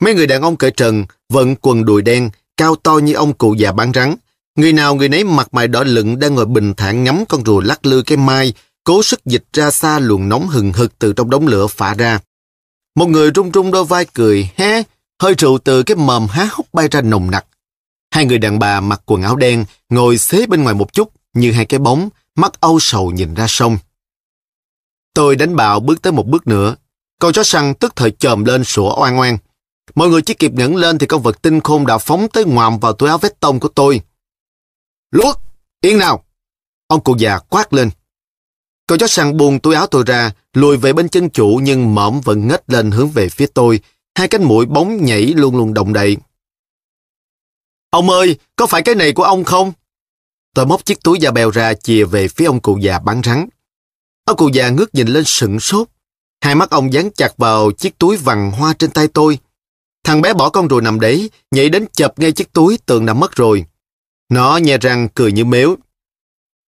Mấy 0.00 0.14
người 0.14 0.26
đàn 0.26 0.42
ông 0.42 0.56
cởi 0.56 0.70
trần, 0.70 1.04
vận 1.28 1.56
quần 1.56 1.84
đùi 1.84 2.02
đen, 2.02 2.30
cao 2.56 2.76
to 2.76 2.98
như 2.98 3.12
ông 3.12 3.32
cụ 3.32 3.54
già 3.54 3.72
bán 3.72 3.92
rắn. 3.94 4.16
Người 4.58 4.72
nào 4.72 4.94
người 4.94 5.08
nấy 5.08 5.24
mặt 5.24 5.48
mày 5.52 5.68
đỏ 5.68 5.84
lựng 5.84 6.18
đang 6.18 6.34
ngồi 6.34 6.46
bình 6.46 6.74
thản 6.74 7.04
ngắm 7.04 7.24
con 7.28 7.44
rùa 7.44 7.60
lắc 7.60 7.86
lư 7.86 8.02
cái 8.02 8.16
mai, 8.16 8.52
cố 8.84 9.02
sức 9.02 9.24
dịch 9.24 9.44
ra 9.52 9.70
xa 9.70 9.98
luồng 9.98 10.28
nóng 10.28 10.48
hừng 10.48 10.72
hực 10.72 10.98
từ 10.98 11.12
trong 11.12 11.30
đống 11.30 11.46
lửa 11.46 11.66
phả 11.66 11.94
ra. 11.94 12.20
Một 12.96 13.06
người 13.06 13.30
rung 13.34 13.50
rung 13.54 13.70
đôi 13.70 13.84
vai 13.84 14.06
cười, 14.14 14.50
hé, 14.56 14.82
hơi 15.22 15.34
rượu 15.38 15.58
từ 15.58 15.82
cái 15.82 15.96
mầm 15.96 16.26
há 16.26 16.48
hốc 16.50 16.66
bay 16.72 16.88
ra 16.88 17.00
nồng 17.00 17.30
nặc. 17.30 17.46
Hai 18.12 18.24
người 18.24 18.38
đàn 18.38 18.58
bà 18.58 18.80
mặc 18.80 19.02
quần 19.06 19.22
áo 19.22 19.36
đen, 19.36 19.64
ngồi 19.88 20.18
xế 20.18 20.46
bên 20.46 20.62
ngoài 20.62 20.74
một 20.74 20.92
chút, 20.92 21.12
như 21.34 21.52
hai 21.52 21.66
cái 21.66 21.80
bóng, 21.80 22.08
mắt 22.34 22.60
âu 22.60 22.78
sầu 22.80 23.10
nhìn 23.10 23.34
ra 23.34 23.46
sông. 23.48 23.78
Tôi 25.14 25.36
đánh 25.36 25.56
bạo 25.56 25.80
bước 25.80 26.02
tới 26.02 26.12
một 26.12 26.26
bước 26.26 26.46
nữa. 26.46 26.76
Con 27.18 27.32
chó 27.32 27.42
săn 27.42 27.74
tức 27.74 27.96
thời 27.96 28.10
chồm 28.10 28.44
lên 28.44 28.64
sủa 28.64 29.00
oan 29.00 29.18
oan. 29.18 29.38
Mọi 29.94 30.08
người 30.08 30.22
chỉ 30.22 30.34
kịp 30.34 30.52
ngẩng 30.52 30.76
lên 30.76 30.98
thì 30.98 31.06
con 31.06 31.22
vật 31.22 31.42
tinh 31.42 31.60
khôn 31.60 31.86
đã 31.86 31.98
phóng 31.98 32.28
tới 32.32 32.44
ngoạm 32.44 32.78
vào 32.78 32.92
túi 32.92 33.08
áo 33.08 33.18
vest 33.18 33.32
tông 33.40 33.60
của 33.60 33.68
tôi. 33.68 34.00
Luốt! 35.10 35.36
Yên 35.80 35.98
nào! 35.98 36.24
Ông 36.86 37.04
cụ 37.04 37.16
già 37.18 37.38
quát 37.38 37.72
lên. 37.72 37.90
Con 38.86 38.98
chó 38.98 39.06
săn 39.06 39.36
buông 39.36 39.60
túi 39.60 39.74
áo 39.74 39.86
tôi 39.86 40.04
ra, 40.06 40.32
lùi 40.52 40.76
về 40.76 40.92
bên 40.92 41.08
chân 41.08 41.30
chủ 41.30 41.60
nhưng 41.62 41.94
mõm 41.94 42.20
vẫn 42.20 42.48
ngết 42.48 42.70
lên 42.70 42.90
hướng 42.90 43.08
về 43.08 43.28
phía 43.28 43.46
tôi. 43.46 43.80
Hai 44.14 44.28
cánh 44.28 44.44
mũi 44.44 44.66
bóng 44.66 45.04
nhảy 45.04 45.22
luôn 45.22 45.56
luôn 45.56 45.74
động 45.74 45.92
đậy. 45.92 46.16
Ông 47.92 48.10
ơi, 48.10 48.36
có 48.56 48.66
phải 48.66 48.82
cái 48.82 48.94
này 48.94 49.12
của 49.12 49.22
ông 49.22 49.44
không? 49.44 49.72
Tôi 50.54 50.66
móc 50.66 50.84
chiếc 50.84 51.02
túi 51.02 51.18
da 51.18 51.30
bèo 51.30 51.50
ra 51.50 51.74
chìa 51.74 52.04
về 52.04 52.28
phía 52.28 52.44
ông 52.44 52.60
cụ 52.60 52.78
già 52.78 52.98
bán 52.98 53.22
rắn. 53.24 53.48
Ông 54.24 54.36
cụ 54.36 54.48
già 54.52 54.68
ngước 54.68 54.94
nhìn 54.94 55.08
lên 55.08 55.24
sững 55.24 55.60
sốt. 55.60 55.88
Hai 56.40 56.54
mắt 56.54 56.70
ông 56.70 56.92
dán 56.92 57.10
chặt 57.10 57.36
vào 57.36 57.72
chiếc 57.72 57.98
túi 57.98 58.16
vằn 58.16 58.50
hoa 58.50 58.74
trên 58.78 58.90
tay 58.90 59.08
tôi. 59.08 59.38
Thằng 60.04 60.20
bé 60.20 60.34
bỏ 60.34 60.50
con 60.50 60.68
rùa 60.68 60.80
nằm 60.80 61.00
đấy, 61.00 61.30
nhảy 61.50 61.68
đến 61.68 61.86
chập 61.92 62.18
ngay 62.18 62.32
chiếc 62.32 62.52
túi 62.52 62.78
tưởng 62.86 63.06
nằm 63.06 63.20
mất 63.20 63.36
rồi. 63.36 63.64
Nó 64.28 64.56
nhe 64.56 64.78
răng 64.78 65.08
cười 65.14 65.32
như 65.32 65.44
mếu. 65.44 65.76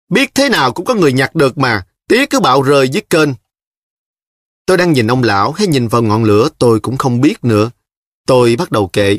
Biết 0.09 0.35
thế 0.35 0.49
nào 0.49 0.73
cũng 0.73 0.87
có 0.87 0.95
người 0.95 1.13
nhặt 1.13 1.35
được 1.35 1.59
mà, 1.59 1.87
tía 2.09 2.27
cứ 2.27 2.41
bạo 2.41 2.63
rời 2.63 2.89
dưới 2.89 3.03
kênh. 3.11 3.29
Tôi 4.67 4.77
đang 4.77 4.93
nhìn 4.93 5.11
ông 5.11 5.23
lão 5.23 5.53
hay 5.53 5.67
nhìn 5.67 5.89
vào 5.89 6.03
ngọn 6.03 6.25
lửa 6.25 6.49
tôi 6.59 6.81
cũng 6.81 6.97
không 6.97 7.21
biết 7.21 7.45
nữa. 7.45 7.71
Tôi 8.27 8.57
bắt 8.57 8.71
đầu 8.71 8.91
kể. 8.93 9.19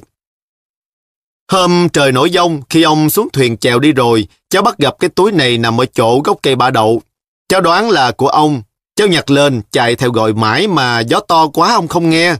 Hôm 1.51 1.89
trời 1.89 2.11
nổi 2.11 2.31
giông, 2.31 2.61
khi 2.69 2.81
ông 2.81 3.09
xuống 3.09 3.29
thuyền 3.33 3.57
chèo 3.57 3.79
đi 3.79 3.91
rồi, 3.91 4.27
cháu 4.49 4.61
bắt 4.61 4.77
gặp 4.77 4.95
cái 4.99 5.09
túi 5.09 5.31
này 5.31 5.57
nằm 5.57 5.81
ở 5.81 5.85
chỗ 5.85 6.21
gốc 6.23 6.37
cây 6.43 6.55
ba 6.55 6.69
đậu. 6.69 7.01
Cháu 7.47 7.61
đoán 7.61 7.89
là 7.89 8.11
của 8.11 8.27
ông. 8.27 8.61
Cháu 8.95 9.07
nhặt 9.07 9.31
lên, 9.31 9.61
chạy 9.71 9.95
theo 9.95 10.11
gọi 10.11 10.33
mãi 10.33 10.67
mà 10.67 10.99
gió 10.99 11.19
to 11.19 11.47
quá 11.47 11.73
ông 11.73 11.87
không 11.87 12.09
nghe. 12.09 12.35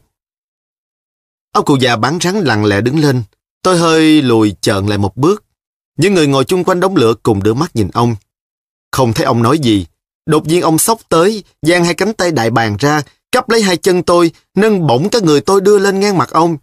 Ông 1.53 1.65
cụ 1.65 1.77
già 1.79 1.95
bán 1.95 2.19
rắn 2.22 2.36
lặng 2.36 2.65
lẽ 2.65 2.81
đứng 2.81 3.00
lên. 3.00 3.24
Tôi 3.62 3.77
hơi 3.77 4.22
lùi 4.22 4.55
chợn 4.62 4.89
lại 4.89 4.98
một 4.98 5.17
bước. 5.17 5.43
Những 5.98 6.13
người 6.13 6.27
ngồi 6.27 6.45
chung 6.45 6.63
quanh 6.63 6.79
đống 6.79 6.95
lửa 6.95 7.13
cùng 7.24 7.43
đưa 7.43 7.53
mắt 7.53 7.75
nhìn 7.75 7.89
ông. 7.93 8.15
Không 8.91 9.13
thấy 9.13 9.25
ông 9.25 9.43
nói 9.43 9.60
gì. 9.60 9.86
Đột 10.25 10.48
nhiên 10.48 10.62
ông 10.62 10.77
sốc 10.77 11.00
tới, 11.10 11.43
giang 11.62 11.86
hai 11.86 11.93
cánh 11.93 12.13
tay 12.13 12.31
đại 12.31 12.50
bàng 12.50 12.77
ra, 12.79 13.01
cắp 13.31 13.50
lấy 13.50 13.62
hai 13.62 13.77
chân 13.77 14.03
tôi, 14.03 14.31
nâng 14.55 14.88
bổng 14.88 15.10
cả 15.10 15.19
người 15.19 15.41
tôi 15.41 15.62
đưa 15.62 15.79
lên 15.79 16.00
ngang 16.00 16.17
mặt 16.17 16.29
ông. 16.29 16.57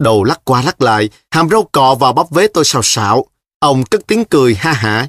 Đầu 0.00 0.24
lắc 0.24 0.40
qua 0.44 0.62
lắc 0.62 0.82
lại, 0.82 1.08
hàm 1.30 1.48
râu 1.48 1.68
cọ 1.72 1.94
vào 1.94 2.12
bắp 2.12 2.30
vế 2.30 2.48
tôi 2.54 2.64
xào 2.64 2.82
xạo. 2.82 3.26
Ông 3.58 3.84
cất 3.84 4.06
tiếng 4.06 4.24
cười 4.24 4.54
ha 4.54 4.72
hả. 4.72 5.08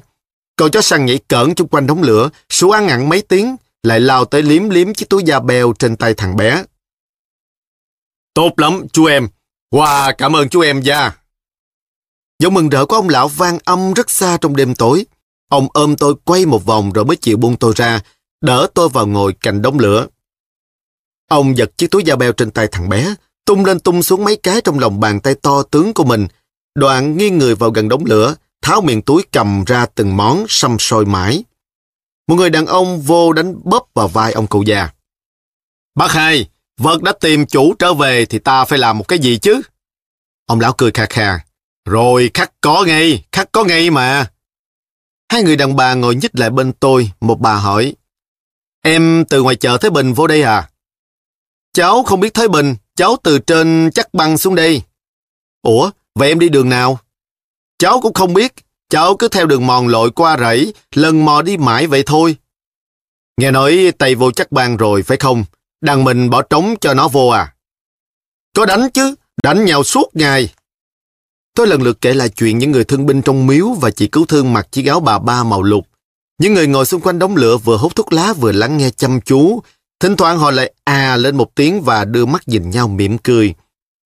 Cậu 0.56 0.68
chó 0.68 0.80
săn 0.80 1.06
nhảy 1.06 1.18
cỡn 1.28 1.54
chung 1.54 1.68
quanh 1.68 1.86
đống 1.86 2.02
lửa, 2.02 2.30
sú 2.48 2.70
ăn 2.70 2.86
ngặn 2.86 3.08
mấy 3.08 3.22
tiếng, 3.22 3.56
lại 3.82 4.00
lao 4.00 4.24
tới 4.24 4.42
liếm 4.42 4.70
liếm 4.70 4.94
chiếc 4.94 5.08
túi 5.08 5.22
da 5.24 5.40
bèo 5.40 5.72
trên 5.78 5.96
tay 5.96 6.14
thằng 6.14 6.36
bé. 6.36 6.64
Tốt 8.34 8.52
lắm, 8.56 8.86
chú 8.92 9.04
em. 9.04 9.28
Wow, 9.74 10.14
cảm 10.18 10.36
ơn 10.36 10.48
chú 10.48 10.60
em 10.60 10.80
gia. 10.80 11.12
Giọng 12.38 12.54
mừng 12.54 12.68
rỡ 12.68 12.86
của 12.86 12.96
ông 12.96 13.08
lão 13.08 13.28
vang 13.28 13.58
âm 13.64 13.94
rất 13.94 14.10
xa 14.10 14.38
trong 14.40 14.56
đêm 14.56 14.74
tối. 14.74 15.06
Ông 15.48 15.68
ôm 15.72 15.96
tôi 15.96 16.14
quay 16.24 16.46
một 16.46 16.64
vòng 16.64 16.92
rồi 16.92 17.04
mới 17.04 17.16
chịu 17.16 17.36
buông 17.36 17.56
tôi 17.56 17.72
ra, 17.76 18.00
đỡ 18.40 18.66
tôi 18.74 18.88
vào 18.88 19.06
ngồi 19.06 19.32
cạnh 19.32 19.62
đống 19.62 19.78
lửa. 19.78 20.06
Ông 21.28 21.56
giật 21.56 21.78
chiếc 21.78 21.90
túi 21.90 22.04
da 22.04 22.16
beo 22.16 22.32
trên 22.32 22.50
tay 22.50 22.68
thằng 22.72 22.88
bé, 22.88 23.14
tung 23.44 23.64
lên 23.64 23.80
tung 23.80 24.02
xuống 24.02 24.24
mấy 24.24 24.36
cái 24.36 24.60
trong 24.60 24.78
lòng 24.78 25.00
bàn 25.00 25.20
tay 25.20 25.34
to 25.34 25.62
tướng 25.62 25.94
của 25.94 26.04
mình. 26.04 26.26
Đoạn 26.74 27.16
nghiêng 27.16 27.38
người 27.38 27.54
vào 27.54 27.70
gần 27.70 27.88
đống 27.88 28.04
lửa, 28.04 28.34
tháo 28.62 28.80
miệng 28.80 29.02
túi 29.02 29.22
cầm 29.32 29.64
ra 29.64 29.86
từng 29.86 30.16
món 30.16 30.44
xăm 30.48 30.76
soi 30.78 31.04
mãi. 31.04 31.44
Một 32.28 32.36
người 32.36 32.50
đàn 32.50 32.66
ông 32.66 33.00
vô 33.00 33.32
đánh 33.32 33.56
bóp 33.64 33.86
vào 33.94 34.08
vai 34.08 34.32
ông 34.32 34.46
cụ 34.46 34.62
già. 34.62 34.90
Bác 35.94 36.12
hai, 36.12 36.48
vật 36.78 37.02
đã 37.02 37.12
tìm 37.20 37.46
chủ 37.46 37.74
trở 37.78 37.94
về 37.94 38.26
thì 38.26 38.38
ta 38.38 38.64
phải 38.64 38.78
làm 38.78 38.98
một 38.98 39.04
cái 39.08 39.18
gì 39.18 39.38
chứ? 39.38 39.62
Ông 40.46 40.60
lão 40.60 40.72
cười 40.72 40.90
khà 40.90 41.06
khà. 41.06 41.38
Rồi 41.84 42.30
khắc 42.34 42.52
có 42.60 42.84
ngay, 42.86 43.24
khắc 43.32 43.52
có 43.52 43.64
ngay 43.64 43.90
mà. 43.90 44.30
Hai 45.32 45.42
người 45.42 45.56
đàn 45.56 45.76
bà 45.76 45.94
ngồi 45.94 46.14
nhích 46.14 46.38
lại 46.38 46.50
bên 46.50 46.72
tôi, 46.72 47.10
một 47.20 47.40
bà 47.40 47.54
hỏi. 47.54 47.94
Em 48.84 49.24
từ 49.28 49.42
ngoài 49.42 49.56
chợ 49.56 49.78
Thế 49.80 49.90
Bình 49.90 50.12
vô 50.12 50.26
đây 50.26 50.42
à? 50.42 50.70
Cháu 51.72 52.02
không 52.02 52.20
biết 52.20 52.34
Thế 52.34 52.48
Bình, 52.48 52.74
cháu 52.96 53.16
từ 53.22 53.38
trên 53.38 53.90
chắc 53.94 54.14
băng 54.14 54.38
xuống 54.38 54.54
đây. 54.54 54.82
Ủa, 55.62 55.90
vậy 56.14 56.28
em 56.28 56.38
đi 56.38 56.48
đường 56.48 56.68
nào? 56.68 56.98
Cháu 57.78 58.00
cũng 58.00 58.14
không 58.14 58.34
biết, 58.34 58.52
cháu 58.88 59.16
cứ 59.16 59.28
theo 59.28 59.46
đường 59.46 59.66
mòn 59.66 59.88
lội 59.88 60.10
qua 60.10 60.36
rẫy, 60.38 60.74
lần 60.94 61.24
mò 61.24 61.42
đi 61.42 61.56
mãi 61.56 61.86
vậy 61.86 62.02
thôi. 62.06 62.36
Nghe 63.36 63.50
nói 63.50 63.92
tay 63.98 64.14
vô 64.14 64.30
chắc 64.30 64.52
băng 64.52 64.76
rồi 64.76 65.02
phải 65.02 65.16
không? 65.16 65.44
Đàn 65.80 66.04
mình 66.04 66.30
bỏ 66.30 66.42
trống 66.42 66.74
cho 66.80 66.94
nó 66.94 67.08
vô 67.08 67.28
à? 67.28 67.54
Có 68.56 68.66
đánh 68.66 68.90
chứ, 68.90 69.14
đánh 69.42 69.64
nhau 69.64 69.84
suốt 69.84 70.10
ngày. 70.14 70.54
Tôi 71.54 71.66
lần 71.66 71.82
lượt 71.82 72.00
kể 72.00 72.14
lại 72.14 72.28
chuyện 72.28 72.58
những 72.58 72.70
người 72.70 72.84
thương 72.84 73.06
binh 73.06 73.22
trong 73.22 73.46
miếu 73.46 73.68
và 73.68 73.90
chị 73.90 74.06
cứu 74.06 74.26
thương 74.26 74.52
mặc 74.52 74.72
chiếc 74.72 74.86
áo 74.86 75.00
bà 75.00 75.18
ba 75.18 75.44
màu 75.44 75.62
lục. 75.62 75.86
Những 76.38 76.54
người 76.54 76.66
ngồi 76.66 76.86
xung 76.86 77.00
quanh 77.00 77.18
đống 77.18 77.36
lửa 77.36 77.56
vừa 77.56 77.76
hút 77.76 77.96
thuốc 77.96 78.12
lá 78.12 78.32
vừa 78.32 78.52
lắng 78.52 78.76
nghe 78.76 78.90
chăm 78.90 79.20
chú. 79.20 79.62
Thỉnh 80.02 80.16
thoảng 80.16 80.38
họ 80.38 80.50
lại 80.50 80.74
à 80.84 81.16
lên 81.16 81.36
một 81.36 81.54
tiếng 81.54 81.82
và 81.82 82.04
đưa 82.04 82.26
mắt 82.26 82.48
nhìn 82.48 82.70
nhau 82.70 82.88
mỉm 82.88 83.18
cười. 83.18 83.54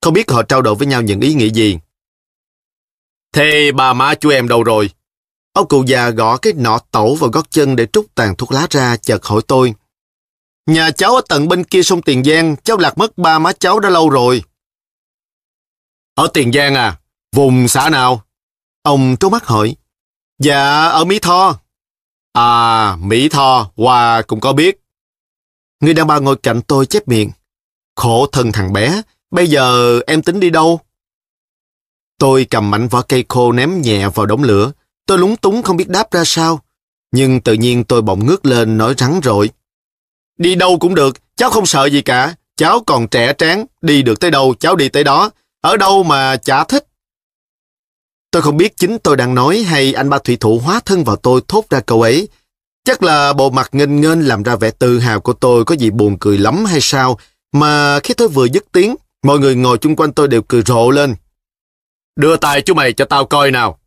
Không 0.03 0.15
biết 0.15 0.31
họ 0.31 0.43
trao 0.43 0.63
đổi 0.63 0.75
với 0.75 0.87
nhau 0.87 1.03
những 1.03 1.21
ý 1.21 1.35
nghĩ 1.35 1.51
gì. 1.51 1.79
Thế 3.33 3.73
bà 3.73 3.93
má 3.93 4.15
chú 4.15 4.31
em 4.31 4.49
đâu 4.49 4.63
rồi? 4.63 4.91
Ông 5.53 5.69
cụ 5.69 5.85
già 5.87 6.11
gõ 6.11 6.37
cái 6.37 6.53
nọ 6.53 6.79
tẩu 6.91 7.15
vào 7.15 7.31
gót 7.31 7.51
chân 7.51 7.77
để 7.77 7.87
trút 7.87 8.15
tàn 8.15 8.37
thuốc 8.37 8.53
lá 8.53 8.67
ra 8.71 8.97
chợt 8.97 9.25
hỏi 9.25 9.43
tôi. 9.49 9.75
Nhà 10.67 10.91
cháu 10.91 11.15
ở 11.15 11.23
tận 11.29 11.49
bên 11.49 11.65
kia 11.65 11.83
sông 11.83 12.03
Tiền 12.03 12.25
Giang, 12.25 12.57
cháu 12.65 12.77
lạc 12.77 12.99
mất 12.99 13.19
ba 13.19 13.39
má 13.39 13.53
cháu 13.53 13.81
đã 13.81 13.91
lâu 13.91 14.11
rồi. 14.11 14.43
Ở 16.15 16.29
Tiền 16.35 16.53
Giang 16.53 16.75
à? 16.75 16.99
Vùng 17.33 17.69
xã 17.69 17.91
nào? 17.91 18.23
Ông 18.83 19.17
trố 19.21 19.31
mắt 19.31 19.45
hỏi. 19.45 19.77
Dạ, 20.39 20.85
ở 20.85 21.05
Mỹ 21.05 21.19
Tho. 21.19 21.59
À, 22.33 22.97
Mỹ 22.97 23.29
Tho, 23.29 23.71
Hòa 23.77 24.23
cũng 24.23 24.41
có 24.41 24.53
biết. 24.53 24.86
Người 25.81 25.95
đàn 25.95 26.07
bà 26.07 26.19
ngồi 26.19 26.37
cạnh 26.37 26.63
tôi 26.63 26.87
chép 26.87 27.09
miệng. 27.09 27.31
Khổ 27.97 28.27
thân 28.27 28.53
thằng 28.53 28.73
bé, 28.73 29.03
bây 29.31 29.47
giờ 29.47 30.01
em 30.07 30.23
tính 30.23 30.41
đi 30.41 30.51
đâu? 30.51 30.81
Tôi 32.19 32.47
cầm 32.51 32.71
mảnh 32.71 32.89
vỏ 32.89 33.03
cây 33.03 33.25
khô 33.29 33.53
ném 33.53 33.83
nhẹ 33.83 34.09
vào 34.09 34.27
đống 34.27 34.43
lửa. 34.43 34.73
Tôi 35.07 35.19
lúng 35.19 35.37
túng 35.37 35.63
không 35.63 35.77
biết 35.77 35.89
đáp 35.89 36.13
ra 36.13 36.23
sao. 36.25 36.61
Nhưng 37.13 37.41
tự 37.41 37.53
nhiên 37.53 37.85
tôi 37.85 38.03
bỗng 38.03 38.27
ngước 38.27 38.47
lên 38.47 38.79
nói 38.79 38.95
rắn 38.99 39.21
rồi. 39.21 39.51
Đi 40.39 40.55
đâu 40.55 40.79
cũng 40.79 40.95
được, 40.95 41.37
cháu 41.37 41.51
không 41.51 41.67
sợ 41.67 41.87
gì 41.87 42.03
cả. 42.03 42.35
Cháu 42.57 42.83
còn 42.87 43.09
trẻ 43.09 43.33
tráng, 43.39 43.67
đi 43.81 44.03
được 44.03 44.21
tới 44.21 44.31
đâu 44.31 44.55
cháu 44.61 44.77
đi 44.77 44.89
tới 44.89 45.05
đó. 45.05 45.31
Ở 45.61 45.77
đâu 45.77 46.03
mà 46.03 46.37
chả 46.37 46.65
thích. 46.65 46.87
Tôi 48.31 48.43
không 48.43 48.57
biết 48.57 48.77
chính 48.77 48.99
tôi 48.99 49.17
đang 49.17 49.35
nói 49.35 49.63
hay 49.63 49.93
anh 49.93 50.11
ba 50.11 50.19
thủy 50.19 50.37
thủ 50.37 50.59
hóa 50.59 50.81
thân 50.85 51.05
vào 51.05 51.17
tôi 51.17 51.41
thốt 51.49 51.65
ra 51.71 51.81
câu 51.81 52.03
ấy. 52.03 52.29
Chắc 52.87 53.03
là 53.03 53.33
bộ 53.33 53.51
mặt 53.51 53.69
nghênh 53.73 54.01
nghênh 54.01 54.29
làm 54.29 54.43
ra 54.43 54.57
vẻ 54.57 54.71
tự 54.71 54.99
hào 54.99 55.21
của 55.21 55.33
tôi 55.33 55.65
có 55.65 55.75
gì 55.75 55.91
buồn 55.91 56.17
cười 56.21 56.39
lắm 56.39 56.65
hay 56.65 56.81
sao, 56.81 57.19
mà 57.53 58.01
khi 58.01 58.15
tôi 58.15 58.29
vừa 58.29 58.45
dứt 58.45 58.65
tiếng, 58.73 58.97
mọi 59.23 59.39
người 59.39 59.55
ngồi 59.55 59.79
chung 59.79 59.97
quanh 59.97 60.13
tôi 60.13 60.29
đều 60.29 60.43
cười 60.43 60.63
rộ 60.63 60.91
lên. 60.91 61.15
Đưa 62.17 62.37
tay 62.37 62.63
chú 62.63 62.75
mày 62.75 62.93
cho 62.93 63.05
tao 63.05 63.25
coi 63.25 63.51
nào. 63.51 63.79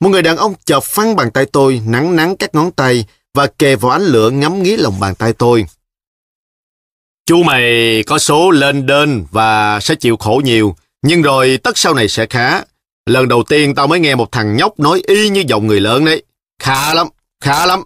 Một 0.00 0.08
người 0.08 0.22
đàn 0.22 0.36
ông 0.36 0.54
chợp 0.64 0.82
phăng 0.84 1.16
bàn 1.16 1.30
tay 1.30 1.46
tôi, 1.46 1.82
nắng 1.86 2.16
nắng 2.16 2.36
các 2.36 2.54
ngón 2.54 2.70
tay 2.70 3.04
và 3.34 3.46
kề 3.46 3.76
vào 3.76 3.92
ánh 3.92 4.02
lửa 4.02 4.30
ngắm 4.30 4.62
nghía 4.62 4.76
lòng 4.76 5.00
bàn 5.00 5.14
tay 5.14 5.32
tôi. 5.32 5.66
Chú 7.26 7.42
mày 7.42 8.02
có 8.06 8.18
số 8.18 8.50
lên 8.50 8.86
đơn 8.86 9.26
và 9.30 9.80
sẽ 9.80 9.94
chịu 9.94 10.16
khổ 10.16 10.40
nhiều, 10.44 10.76
nhưng 11.02 11.22
rồi 11.22 11.58
tất 11.62 11.78
sau 11.78 11.94
này 11.94 12.08
sẽ 12.08 12.26
khá. 12.26 12.62
Lần 13.06 13.28
đầu 13.28 13.42
tiên 13.42 13.74
tao 13.74 13.86
mới 13.86 14.00
nghe 14.00 14.14
một 14.14 14.32
thằng 14.32 14.56
nhóc 14.56 14.80
nói 14.80 15.02
y 15.06 15.28
như 15.28 15.44
giọng 15.46 15.66
người 15.66 15.80
lớn 15.80 16.04
đấy. 16.04 16.22
Khá 16.62 16.94
lắm, 16.94 17.08
khá 17.40 17.66
lắm. 17.66 17.82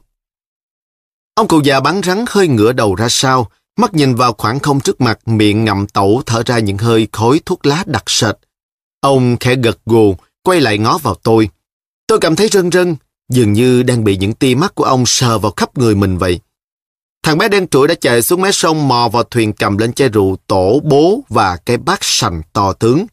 Ông 1.35 1.49
cụ 1.49 1.61
già 1.65 1.81
bắn 1.81 2.01
rắn 2.05 2.25
hơi 2.29 2.49
ngửa 2.49 2.73
đầu 2.73 2.95
ra 2.95 3.07
sau, 3.11 3.51
mắt 3.77 3.95
nhìn 3.95 4.15
vào 4.15 4.33
khoảng 4.39 4.61
không 4.61 4.81
trước 4.81 5.01
mặt, 5.01 5.29
miệng 5.29 5.65
ngậm 5.65 5.87
tẩu 5.87 6.23
thở 6.27 6.43
ra 6.47 6.59
những 6.59 6.79
hơi 6.79 7.09
khói 7.13 7.41
thuốc 7.47 7.67
lá 7.67 7.85
đặc 7.87 8.05
sệt. 8.07 8.35
Ông 9.01 9.37
khẽ 9.41 9.55
gật 9.55 9.79
gù, 9.87 10.17
quay 10.43 10.61
lại 10.61 10.79
ngó 10.79 10.99
vào 10.99 11.15
tôi. 11.15 11.49
Tôi 12.07 12.19
cảm 12.21 12.37
thấy 12.37 12.49
rân 12.49 12.71
rân, 12.71 12.97
dường 13.29 13.53
như 13.53 13.83
đang 13.83 14.05
bị 14.05 14.17
những 14.17 14.35
tia 14.35 14.55
mắt 14.55 14.75
của 14.75 14.85
ông 14.85 15.07
sờ 15.07 15.39
vào 15.39 15.53
khắp 15.57 15.79
người 15.79 15.95
mình 15.95 16.19
vậy. 16.19 16.41
Thằng 17.23 17.39
bé 17.39 17.49
đen 17.49 17.69
trụi 17.69 17.89
đã 17.89 17.95
chạy 18.01 18.23
xuống 18.23 18.41
mé 18.41 18.53
sông 18.53 18.89
mò 18.89 19.09
vào 19.13 19.23
thuyền 19.23 19.53
cầm 19.53 19.79
lên 19.79 19.93
chai 19.93 20.09
rượu 20.09 20.37
tổ 20.47 20.81
bố 20.85 21.21
và 21.29 21.57
cái 21.57 21.77
bát 21.77 21.99
sành 22.03 22.43
to 22.53 22.73
tướng. 22.73 23.07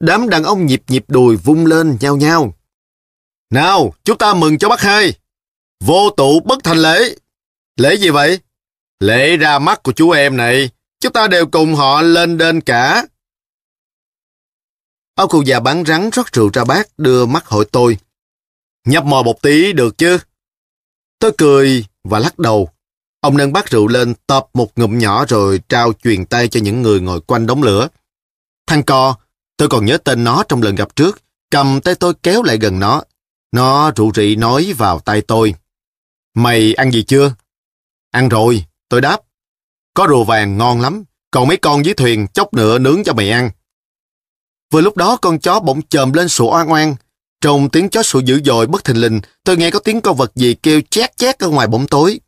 Đám 0.00 0.28
đàn 0.28 0.44
ông 0.44 0.66
nhịp 0.66 0.82
nhịp 0.88 1.04
đùi 1.08 1.36
vung 1.36 1.66
lên 1.66 1.96
nhau 2.00 2.16
nhau. 2.16 2.54
Nào, 3.50 3.94
chúng 4.04 4.18
ta 4.18 4.34
mừng 4.34 4.58
cho 4.58 4.68
bác 4.68 4.80
hai. 4.80 5.12
Vô 5.84 6.10
tụ 6.10 6.40
bất 6.40 6.64
thành 6.64 6.78
lễ. 6.78 7.16
Lễ 7.76 7.94
gì 7.94 8.10
vậy? 8.10 8.38
Lễ 9.00 9.36
ra 9.36 9.58
mắt 9.58 9.82
của 9.82 9.92
chú 9.92 10.10
em 10.10 10.36
này. 10.36 10.70
Chúng 11.00 11.12
ta 11.12 11.28
đều 11.28 11.46
cùng 11.46 11.74
họ 11.74 12.02
lên 12.02 12.38
đên 12.38 12.60
cả. 12.60 13.06
Ông 15.14 15.28
cụ 15.28 15.42
già 15.42 15.60
bán 15.60 15.84
rắn 15.84 16.10
rót 16.12 16.32
rượu 16.32 16.50
ra 16.52 16.64
bát 16.64 16.88
đưa 16.98 17.26
mắt 17.26 17.46
hỏi 17.46 17.64
tôi. 17.72 17.98
Nhấp 18.86 19.04
mò 19.04 19.22
một 19.22 19.42
tí 19.42 19.72
được 19.72 19.98
chứ? 19.98 20.18
Tôi 21.18 21.32
cười 21.38 21.84
và 22.04 22.18
lắc 22.18 22.38
đầu. 22.38 22.68
Ông 23.20 23.36
nâng 23.36 23.52
bát 23.52 23.70
rượu 23.70 23.88
lên 23.88 24.14
tập 24.26 24.46
một 24.54 24.70
ngụm 24.76 24.98
nhỏ 24.98 25.24
rồi 25.28 25.60
trao 25.68 25.92
truyền 26.02 26.26
tay 26.26 26.48
cho 26.48 26.60
những 26.60 26.82
người 26.82 27.00
ngồi 27.00 27.20
quanh 27.20 27.46
đống 27.46 27.62
lửa. 27.62 27.88
Thằng 28.66 28.82
co, 28.82 29.14
tôi 29.56 29.68
còn 29.68 29.84
nhớ 29.84 29.98
tên 29.98 30.24
nó 30.24 30.44
trong 30.48 30.62
lần 30.62 30.74
gặp 30.74 30.96
trước, 30.96 31.22
cầm 31.50 31.80
tay 31.80 31.94
tôi 31.94 32.14
kéo 32.22 32.42
lại 32.42 32.58
gần 32.58 32.80
nó. 32.80 33.02
Nó 33.52 33.92
rụ 33.96 34.12
rị 34.14 34.36
nói 34.36 34.72
vào 34.78 35.00
tay 35.00 35.22
tôi. 35.22 35.54
Mày 36.34 36.74
ăn 36.74 36.92
gì 36.92 37.02
chưa? 37.02 37.34
Ăn 38.16 38.28
rồi, 38.28 38.64
tôi 38.88 39.00
đáp. 39.00 39.20
Có 39.94 40.06
rùa 40.08 40.24
vàng 40.24 40.58
ngon 40.58 40.80
lắm, 40.80 41.04
còn 41.30 41.48
mấy 41.48 41.56
con 41.56 41.84
dưới 41.84 41.94
thuyền 41.94 42.26
chốc 42.26 42.54
nữa 42.54 42.78
nướng 42.78 43.04
cho 43.04 43.12
mày 43.12 43.30
ăn. 43.30 43.50
Vừa 44.72 44.80
lúc 44.80 44.96
đó 44.96 45.16
con 45.16 45.38
chó 45.38 45.60
bỗng 45.60 45.82
chồm 45.82 46.12
lên 46.12 46.28
sủa 46.28 46.52
oan 46.52 46.72
oan. 46.72 46.94
Trong 47.40 47.68
tiếng 47.68 47.88
chó 47.88 48.02
sủa 48.02 48.20
dữ 48.20 48.40
dội 48.44 48.66
bất 48.66 48.84
thình 48.84 48.96
lình, 48.96 49.20
tôi 49.44 49.56
nghe 49.56 49.70
có 49.70 49.78
tiếng 49.78 50.00
con 50.00 50.16
vật 50.16 50.32
gì 50.34 50.54
kêu 50.54 50.80
chét 50.90 51.16
chét 51.16 51.38
ở 51.38 51.48
ngoài 51.48 51.66
bóng 51.66 51.86
tối. 51.86 52.20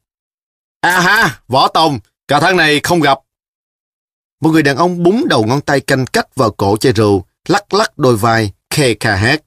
À 0.81 1.01
ha, 1.01 1.41
Võ 1.49 1.69
Tông, 1.69 1.99
cả 2.29 2.41
tháng 2.41 2.57
này 2.57 2.81
không 2.81 3.01
gặp. 3.01 3.19
Một 4.41 4.51
người 4.51 4.63
đàn 4.63 4.77
ông 4.77 5.03
búng 5.03 5.29
đầu 5.29 5.45
ngón 5.45 5.61
tay 5.61 5.81
canh 5.81 6.07
cách 6.07 6.35
vào 6.35 6.51
cổ 6.51 6.77
chai 6.77 6.93
rượu, 6.93 7.25
lắc 7.49 7.75
lắc 7.75 7.99
đôi 7.99 8.17
vai, 8.17 8.53
khe 8.71 8.95
khà 9.01 9.15
hát. 9.17 9.43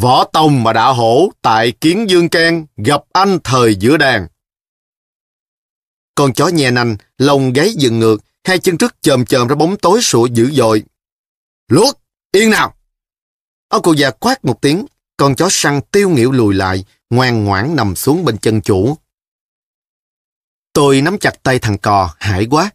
Võ 0.00 0.24
Tông 0.24 0.62
mà 0.62 0.72
đã 0.72 0.88
hổ 0.88 1.32
tại 1.42 1.72
Kiến 1.72 2.10
Dương 2.10 2.28
Can 2.28 2.66
gặp 2.76 3.02
anh 3.12 3.38
thời 3.44 3.74
giữa 3.74 3.96
đàn. 3.96 4.26
Con 6.14 6.32
chó 6.32 6.48
nhè 6.48 6.70
nành, 6.70 6.96
lông 7.18 7.52
gáy 7.52 7.72
dựng 7.76 7.98
ngược, 7.98 8.22
hai 8.44 8.58
chân 8.58 8.78
trước 8.78 8.96
chồm 9.00 9.24
chồm 9.24 9.48
ra 9.48 9.54
bóng 9.54 9.76
tối 9.76 10.00
sủa 10.02 10.26
dữ 10.26 10.50
dội. 10.50 10.82
Luốt, 11.68 11.98
yên 12.32 12.50
nào! 12.50 12.74
Ông 13.68 13.82
cụ 13.82 13.92
già 13.92 14.10
quát 14.10 14.44
một 14.44 14.60
tiếng, 14.60 14.86
con 15.16 15.34
chó 15.34 15.48
săn 15.50 15.80
tiêu 15.92 16.10
nghỉu 16.10 16.32
lùi 16.32 16.54
lại, 16.54 16.84
ngoan 17.10 17.44
ngoãn 17.44 17.76
nằm 17.76 17.96
xuống 17.96 18.24
bên 18.24 18.38
chân 18.38 18.60
chủ. 18.60 18.96
Tôi 20.72 21.00
nắm 21.00 21.18
chặt 21.18 21.42
tay 21.42 21.58
thằng 21.58 21.78
cò, 21.78 22.10
hải 22.18 22.46
quá. 22.46 22.70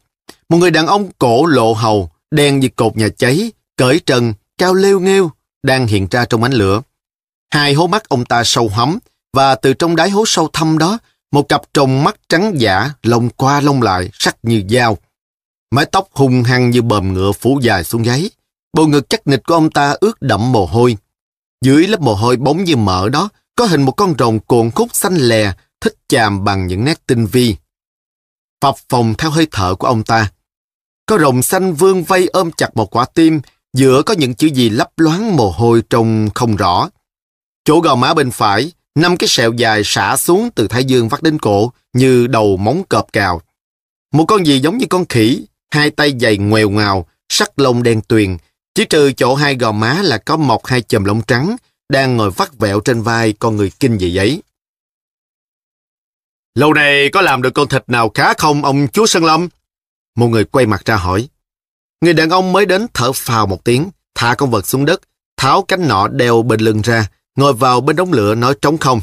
Một 0.49 0.57
người 0.57 0.71
đàn 0.71 0.87
ông 0.87 1.11
cổ 1.19 1.45
lộ 1.45 1.73
hầu, 1.73 2.11
đen 2.31 2.59
như 2.59 2.69
cột 2.75 2.97
nhà 2.97 3.07
cháy, 3.17 3.51
cởi 3.75 3.99
trần, 4.05 4.33
cao 4.57 4.73
lêu 4.73 4.99
nghêu, 4.99 5.31
đang 5.63 5.87
hiện 5.87 6.07
ra 6.11 6.25
trong 6.25 6.43
ánh 6.43 6.53
lửa. 6.53 6.81
Hai 7.49 7.73
hố 7.73 7.87
mắt 7.87 8.09
ông 8.09 8.25
ta 8.25 8.43
sâu 8.43 8.69
hắm, 8.69 8.99
và 9.33 9.55
từ 9.55 9.73
trong 9.73 9.95
đáy 9.95 10.09
hố 10.09 10.23
sâu 10.27 10.49
thăm 10.53 10.77
đó, 10.77 10.97
một 11.31 11.49
cặp 11.49 11.61
tròng 11.73 12.03
mắt 12.03 12.19
trắng 12.29 12.61
giả, 12.61 12.91
lông 13.03 13.29
qua 13.29 13.61
lông 13.61 13.81
lại, 13.81 14.09
sắc 14.13 14.37
như 14.43 14.63
dao. 14.69 14.97
Mái 15.71 15.85
tóc 15.85 16.07
hung 16.11 16.43
hăng 16.43 16.69
như 16.69 16.81
bờm 16.81 17.13
ngựa 17.13 17.31
phủ 17.31 17.59
dài 17.63 17.83
xuống 17.83 18.03
gáy. 18.03 18.29
Bộ 18.73 18.85
ngực 18.87 19.09
chắc 19.09 19.27
nịch 19.27 19.43
của 19.47 19.53
ông 19.53 19.71
ta 19.71 19.95
ướt 19.99 20.21
đậm 20.21 20.51
mồ 20.51 20.65
hôi. 20.65 20.97
Dưới 21.61 21.87
lớp 21.87 22.01
mồ 22.01 22.13
hôi 22.13 22.35
bóng 22.35 22.63
như 22.63 22.75
mỡ 22.75 23.09
đó, 23.09 23.29
có 23.55 23.65
hình 23.65 23.81
một 23.81 23.91
con 23.91 24.13
rồng 24.19 24.39
cuộn 24.39 24.71
khúc 24.71 24.89
xanh 24.93 25.15
lè, 25.15 25.53
thích 25.81 25.95
chàm 26.07 26.43
bằng 26.43 26.67
những 26.67 26.85
nét 26.85 27.07
tinh 27.07 27.25
vi. 27.25 27.55
Phập 28.61 28.75
phòng 28.89 29.13
theo 29.17 29.31
hơi 29.31 29.47
thở 29.51 29.75
của 29.75 29.87
ông 29.87 30.03
ta. 30.03 30.31
Có 31.05 31.17
rồng 31.17 31.41
xanh 31.41 31.73
vương 31.73 32.03
vây 32.03 32.27
ôm 32.27 32.51
chặt 32.51 32.77
một 32.77 32.95
quả 32.95 33.05
tim, 33.13 33.41
giữa 33.73 34.01
có 34.01 34.13
những 34.13 34.33
chữ 34.33 34.47
gì 34.47 34.69
lấp 34.69 34.89
loáng 34.97 35.35
mồ 35.35 35.51
hôi 35.51 35.83
trông 35.89 36.29
không 36.35 36.55
rõ. 36.55 36.89
Chỗ 37.65 37.79
gò 37.79 37.95
má 37.95 38.13
bên 38.13 38.31
phải, 38.31 38.71
năm 38.97 39.17
cái 39.17 39.27
sẹo 39.27 39.53
dài 39.53 39.81
xả 39.85 40.17
xuống 40.17 40.49
từ 40.55 40.67
thái 40.67 40.85
dương 40.85 41.09
vắt 41.09 41.23
đến 41.23 41.39
cổ 41.39 41.71
như 41.93 42.27
đầu 42.27 42.57
móng 42.57 42.83
cọp 42.89 43.13
cào. 43.13 43.41
Một 44.13 44.25
con 44.25 44.45
gì 44.45 44.59
giống 44.59 44.77
như 44.77 44.85
con 44.89 45.05
khỉ, 45.05 45.45
hai 45.71 45.89
tay 45.89 46.13
dày 46.19 46.37
ngoèo 46.37 46.69
ngào, 46.69 47.07
sắc 47.29 47.59
lông 47.59 47.83
đen 47.83 48.01
tuyền, 48.01 48.37
chỉ 48.75 48.85
trừ 48.85 49.11
chỗ 49.13 49.35
hai 49.35 49.55
gò 49.55 49.71
má 49.71 50.01
là 50.03 50.17
có 50.17 50.37
mọc 50.37 50.65
hai 50.65 50.81
chùm 50.81 51.03
lông 51.03 51.21
trắng, 51.21 51.55
đang 51.89 52.17
ngồi 52.17 52.31
vắt 52.31 52.59
vẹo 52.59 52.79
trên 52.79 53.01
vai 53.01 53.33
con 53.33 53.55
người 53.55 53.71
kinh 53.79 53.99
dị 53.99 54.13
giấy. 54.13 54.41
Lâu 56.55 56.73
này 56.73 57.09
có 57.09 57.21
làm 57.21 57.41
được 57.41 57.53
con 57.53 57.67
thịt 57.67 57.83
nào 57.87 58.11
khá 58.13 58.33
không 58.33 58.65
ông 58.65 58.87
chúa 58.93 59.05
Sơn 59.05 59.25
Lâm? 59.25 59.49
Một 60.15 60.27
người 60.27 60.45
quay 60.45 60.65
mặt 60.65 60.85
ra 60.85 60.95
hỏi. 60.95 61.27
Người 62.01 62.13
đàn 62.13 62.29
ông 62.29 62.53
mới 62.53 62.65
đến 62.65 62.87
thở 62.93 63.11
phào 63.11 63.47
một 63.47 63.63
tiếng, 63.63 63.89
thả 64.15 64.35
con 64.37 64.51
vật 64.51 64.67
xuống 64.67 64.85
đất, 64.85 65.01
tháo 65.37 65.61
cánh 65.61 65.87
nọ 65.87 66.07
đeo 66.07 66.41
bên 66.41 66.59
lưng 66.59 66.81
ra, 66.81 67.07
ngồi 67.37 67.53
vào 67.53 67.81
bên 67.81 67.95
đống 67.95 68.13
lửa 68.13 68.35
nói 68.35 68.55
trống 68.61 68.77
không. 68.77 69.01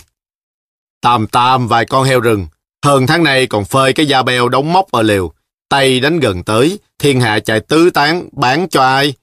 tàm 1.01 1.27
tàm 1.27 1.69
vài 1.69 1.87
con 1.87 2.05
heo 2.05 2.21
rừng, 2.21 2.47
hơn 2.85 3.07
tháng 3.07 3.25
này 3.25 3.47
còn 3.47 3.65
phơi 3.65 3.93
cái 3.93 4.07
da 4.07 4.23
beo 4.23 4.49
đóng 4.49 4.73
móc 4.73 4.91
ở 4.91 5.03
liều, 5.03 5.33
tay 5.69 6.01
đánh 6.01 6.21
gần 6.21 6.45
tới, 6.45 6.79
thiên 6.99 7.21
hạ 7.21 7.39
chạy 7.41 7.61
tứ 7.61 7.91
tán, 7.91 8.29
bán 8.33 8.69
cho 8.69 8.83
ai? 8.83 9.15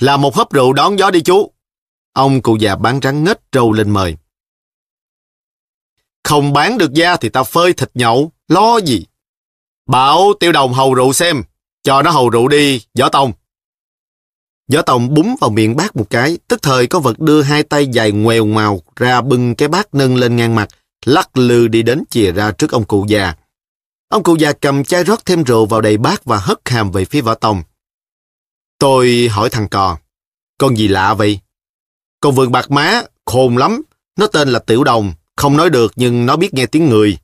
Là 0.00 0.16
một 0.16 0.36
hớp 0.36 0.52
rượu 0.52 0.72
đón 0.72 0.98
gió 0.98 1.10
đi 1.10 1.20
chú. 1.20 1.50
Ông 2.12 2.42
cụ 2.42 2.56
già 2.56 2.76
bán 2.76 3.00
rắn 3.02 3.24
ngết 3.24 3.52
trâu 3.52 3.72
lên 3.72 3.90
mời. 3.90 4.16
Không 6.24 6.52
bán 6.52 6.78
được 6.78 6.92
da 6.92 7.16
thì 7.16 7.28
ta 7.28 7.42
phơi 7.42 7.72
thịt 7.72 7.90
nhậu, 7.94 8.32
lo 8.48 8.76
gì? 8.76 9.06
Bảo 9.86 10.32
tiêu 10.40 10.52
đồng 10.52 10.72
hầu 10.72 10.94
rượu 10.94 11.12
xem, 11.12 11.42
cho 11.82 12.02
nó 12.02 12.10
hầu 12.10 12.30
rượu 12.30 12.48
đi, 12.48 12.80
võ 12.98 13.08
tông. 13.08 13.32
Võ 14.72 14.82
Tòng 14.82 15.14
búng 15.14 15.36
vào 15.40 15.50
miệng 15.50 15.76
bác 15.76 15.96
một 15.96 16.06
cái, 16.10 16.38
tức 16.48 16.62
thời 16.62 16.86
có 16.86 17.00
vật 17.00 17.18
đưa 17.18 17.42
hai 17.42 17.62
tay 17.62 17.86
dài 17.86 18.12
ngoèo 18.12 18.46
màu 18.46 18.82
ra 18.96 19.20
bưng 19.20 19.54
cái 19.54 19.68
bát 19.68 19.94
nâng 19.94 20.16
lên 20.16 20.36
ngang 20.36 20.54
mặt, 20.54 20.68
lắc 21.04 21.36
lư 21.36 21.68
đi 21.68 21.82
đến 21.82 22.04
chìa 22.10 22.32
ra 22.32 22.50
trước 22.50 22.70
ông 22.70 22.84
cụ 22.84 23.06
già. 23.08 23.34
Ông 24.08 24.22
cụ 24.22 24.36
già 24.36 24.52
cầm 24.52 24.84
chai 24.84 25.04
rót 25.04 25.26
thêm 25.26 25.42
rượu 25.42 25.66
vào 25.66 25.80
đầy 25.80 25.96
bát 25.96 26.24
và 26.24 26.36
hất 26.36 26.68
hàm 26.68 26.90
về 26.90 27.04
phía 27.04 27.20
võ 27.20 27.34
Tòng. 27.34 27.62
Tôi 28.78 29.28
hỏi 29.28 29.50
thằng 29.50 29.68
cò, 29.68 29.96
con 30.58 30.76
gì 30.76 30.88
lạ 30.88 31.14
vậy? 31.14 31.40
Con 32.20 32.34
vườn 32.34 32.52
bạc 32.52 32.70
má, 32.70 33.02
khôn 33.24 33.56
lắm, 33.56 33.82
nó 34.18 34.26
tên 34.26 34.48
là 34.48 34.58
Tiểu 34.58 34.84
Đồng, 34.84 35.12
không 35.36 35.56
nói 35.56 35.70
được 35.70 35.92
nhưng 35.96 36.26
nó 36.26 36.36
biết 36.36 36.54
nghe 36.54 36.66
tiếng 36.66 36.88
người. 36.88 37.18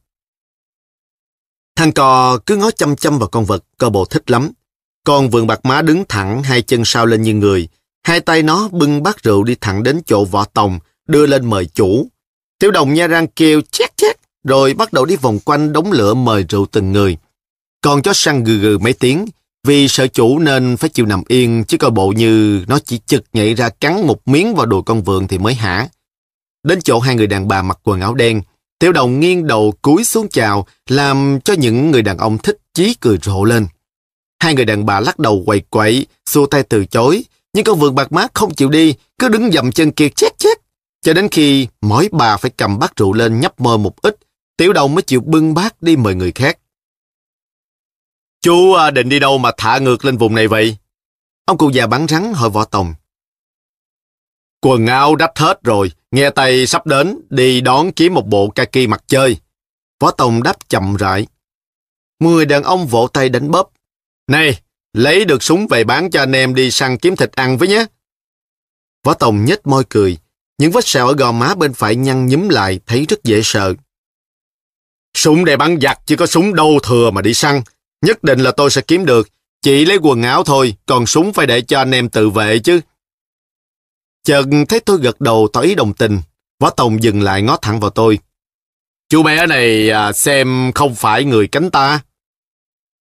Thằng 1.77 1.93
cò 1.93 2.39
cứ 2.47 2.57
ngó 2.57 2.71
chăm 2.71 2.97
chăm 2.97 3.19
vào 3.19 3.29
con 3.29 3.45
vật, 3.45 3.65
cơ 3.79 3.91
bộ 3.91 4.05
thích 4.05 4.31
lắm. 4.31 4.53
Con 5.05 5.31
vườn 5.31 5.47
bạc 5.47 5.61
má 5.65 5.83
đứng 5.83 6.05
thẳng, 6.09 6.43
hai 6.43 6.62
chân 6.62 6.85
sao 6.85 7.07
lên 7.07 7.23
như 7.23 7.35
người. 7.35 7.69
Hai 8.03 8.21
tay 8.21 8.43
nó 8.43 8.69
bưng 8.69 9.03
bát 9.03 9.23
rượu 9.23 9.45
đi 9.45 9.55
thẳng 9.61 9.83
đến 9.83 10.01
chỗ 10.07 10.25
võ 10.25 10.45
tòng, 10.45 10.79
đưa 11.09 11.27
lên 11.27 11.51
mời 11.51 11.67
chủ. 11.67 12.09
Tiểu 12.59 12.71
đồng 12.71 12.95
nha 12.95 13.07
răng 13.07 13.27
kêu 13.27 13.61
chét 13.71 13.97
chét, 13.97 14.17
rồi 14.45 14.75
bắt 14.75 14.93
đầu 14.93 15.05
đi 15.05 15.17
vòng 15.17 15.38
quanh 15.38 15.73
đống 15.73 15.93
lửa 15.93 16.15
mời 16.15 16.45
rượu 16.49 16.67
từng 16.67 16.93
người. 16.93 17.17
Con 17.81 18.03
chó 18.03 18.12
săn 18.12 18.45
gừ 18.45 18.59
gừ 18.59 18.79
mấy 18.79 18.93
tiếng, 18.93 19.27
vì 19.67 19.88
sợ 19.88 20.07
chủ 20.07 20.38
nên 20.38 20.77
phải 20.77 20.91
chịu 20.91 21.07
nằm 21.07 21.23
yên, 21.29 21.65
chứ 21.69 21.77
coi 21.77 21.91
bộ 21.91 22.12
như 22.17 22.65
nó 22.69 22.79
chỉ 22.85 23.01
chực 23.07 23.25
nhảy 23.33 23.55
ra 23.55 23.69
cắn 23.69 24.07
một 24.07 24.29
miếng 24.29 24.55
vào 24.55 24.67
đùi 24.67 24.83
con 24.83 25.03
vườn 25.03 25.29
thì 25.29 25.38
mới 25.38 25.55
hả. 25.55 25.88
Đến 26.62 26.81
chỗ 26.81 26.99
hai 26.99 27.15
người 27.15 27.27
đàn 27.27 27.49
bà 27.49 27.62
mặc 27.62 27.79
quần 27.83 28.01
áo 28.01 28.15
đen, 28.15 28.43
Tiểu 28.83 28.93
đồng 28.93 29.21
nghiêng 29.21 29.47
đầu 29.47 29.75
cúi 29.83 30.05
xuống 30.05 30.27
chào, 30.31 30.67
làm 30.88 31.38
cho 31.45 31.55
những 31.55 31.91
người 31.91 32.03
đàn 32.03 32.19
ông 32.19 32.38
thích 32.38 32.59
chí 32.75 32.95
cười 33.01 33.19
rộ 33.23 33.45
lên. 33.45 33.67
Hai 34.43 34.55
người 34.55 34.65
đàn 34.65 34.87
bà 34.87 35.01
lắc 35.01 35.19
đầu 35.19 35.43
quậy 35.47 35.61
quậy, 35.61 36.07
xua 36.27 36.47
tay 36.47 36.63
từ 36.63 36.85
chối, 36.85 37.25
nhưng 37.53 37.65
con 37.65 37.79
vườn 37.79 37.95
bạc 37.95 38.13
mát 38.13 38.31
không 38.35 38.55
chịu 38.55 38.69
đi, 38.69 38.95
cứ 39.19 39.29
đứng 39.29 39.53
dầm 39.53 39.73
chân 39.73 39.93
kia 39.93 40.09
chết 40.17 40.39
chết. 40.39 40.59
Cho 41.03 41.13
đến 41.13 41.29
khi 41.29 41.69
mỗi 41.81 42.09
bà 42.13 42.37
phải 42.37 42.51
cầm 42.51 42.79
bát 42.79 42.97
rượu 42.97 43.13
lên 43.13 43.41
nhấp 43.41 43.61
mơ 43.61 43.77
một 43.77 44.03
ít, 44.03 44.17
tiểu 44.57 44.73
đồng 44.73 44.95
mới 44.95 45.03
chịu 45.03 45.21
bưng 45.21 45.55
bát 45.55 45.83
đi 45.83 45.97
mời 45.97 46.15
người 46.15 46.33
khác. 46.33 46.59
Chú 48.41 48.73
à, 48.73 48.91
định 48.91 49.09
đi 49.09 49.19
đâu 49.19 49.39
mà 49.39 49.51
thả 49.57 49.79
ngược 49.79 50.05
lên 50.05 50.17
vùng 50.17 50.35
này 50.35 50.49
vậy? 50.49 50.77
Ông 51.45 51.59
cụ 51.59 51.71
già 51.71 51.87
bắn 51.87 52.07
rắn 52.09 52.33
hỏi 52.33 52.51
võ 52.51 52.65
tòng. 52.65 52.95
Quần 54.61 54.87
áo 54.87 55.17
đắp 55.17 55.33
hết 55.37 55.61
rồi, 55.63 55.93
nghe 56.11 56.31
tay 56.31 56.67
sắp 56.67 56.87
đến, 56.87 57.21
đi 57.31 57.61
đón 57.61 57.93
kiếm 57.93 58.15
một 58.15 58.27
bộ 58.27 58.49
kaki 58.55 58.89
mặc 58.89 59.05
chơi. 59.07 59.37
Võ 60.01 60.11
Tòng 60.11 60.43
đáp 60.43 60.69
chậm 60.69 60.97
rãi. 60.97 61.27
Mười 62.21 62.47
đàn 62.47 62.63
ông 62.63 62.87
vỗ 62.87 63.09
tay 63.13 63.29
đánh 63.29 63.51
bóp. 63.51 63.73
Này, 64.29 64.61
lấy 64.93 65.25
được 65.25 65.43
súng 65.43 65.67
về 65.67 65.85
bán 65.85 66.11
cho 66.11 66.21
anh 66.21 66.33
em 66.33 66.55
đi 66.55 66.71
săn 66.71 66.99
kiếm 66.99 67.17
thịt 67.17 67.33
ăn 67.33 67.59
với 67.59 67.69
nhé. 67.69 67.87
Võ 69.05 69.15
Tòng 69.15 69.45
nhếch 69.45 69.67
môi 69.67 69.85
cười. 69.89 70.19
Những 70.59 70.73
vết 70.73 70.87
sẹo 70.87 71.07
ở 71.07 71.15
gò 71.15 71.33
má 71.33 71.55
bên 71.55 71.73
phải 71.73 71.97
nhăn 71.97 72.27
nhúm 72.27 72.49
lại, 72.49 72.81
thấy 72.87 73.07
rất 73.09 73.25
dễ 73.25 73.41
sợ. 73.45 73.75
Súng 75.15 75.45
để 75.45 75.57
bắn 75.57 75.79
giặc 75.81 75.99
chứ 76.07 76.17
có 76.17 76.27
súng 76.27 76.55
đâu 76.55 76.79
thừa 76.83 77.11
mà 77.11 77.23
đi 77.23 77.35
săn. 77.35 77.63
Nhất 78.05 78.25
định 78.25 78.41
là 78.41 78.51
tôi 78.51 78.71
sẽ 78.71 78.81
kiếm 78.81 79.05
được. 79.05 79.29
Chỉ 79.63 79.85
lấy 79.85 79.97
quần 79.97 80.23
áo 80.23 80.45
thôi, 80.45 80.75
còn 80.87 81.07
súng 81.07 81.33
phải 81.33 81.47
để 81.47 81.61
cho 81.61 81.79
anh 81.79 81.91
em 81.91 82.09
tự 82.09 82.31
vệ 82.31 82.59
chứ. 82.59 82.81
Chợt 84.25 84.45
thấy 84.69 84.81
tôi 84.81 84.99
gật 84.99 85.21
đầu 85.21 85.49
tỏ 85.53 85.61
ý 85.61 85.75
đồng 85.75 85.95
tình. 85.95 86.21
Võ 86.61 86.71
Tòng 86.71 87.03
dừng 87.03 87.23
lại 87.23 87.43
ngó 87.43 87.57
thẳng 87.57 87.81
vào 87.81 87.91
tôi. 87.91 88.19
Chú 89.09 89.23
bé 89.23 89.47
này 89.47 89.91
à, 89.91 90.13
xem 90.13 90.73
không 90.75 90.95
phải 90.95 91.25
người 91.25 91.49
cánh 91.49 91.71
ta. 91.71 92.01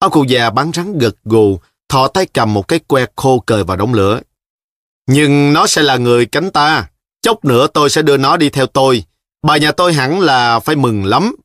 Ông 0.02 0.12
cụ 0.12 0.24
già 0.24 0.50
bán 0.50 0.72
rắn 0.74 0.98
gật 0.98 1.16
gù, 1.24 1.60
thò 1.90 2.08
tay 2.08 2.26
cầm 2.34 2.54
một 2.54 2.68
cái 2.68 2.80
que 2.88 3.06
khô 3.16 3.40
cời 3.40 3.64
vào 3.64 3.78
đống 3.78 3.94
lửa. 3.94 4.22
Nhưng 5.08 5.54
nó 5.54 5.68
sẽ 5.68 5.82
là 5.82 5.98
người 5.98 6.26
cánh 6.26 6.52
ta. 6.52 6.88
Chốc 7.22 7.46
nữa 7.46 7.68
tôi 7.74 7.90
sẽ 7.90 8.02
đưa 8.02 8.18
nó 8.18 8.38
đi 8.38 8.50
theo 8.50 8.68
tôi. 8.68 9.04
Bà 9.48 9.58
nhà 9.58 9.72
tôi 9.72 9.94
hẳn 9.94 10.20
là 10.20 10.60
phải 10.60 10.76
mừng 10.76 11.06
lắm 11.06 11.36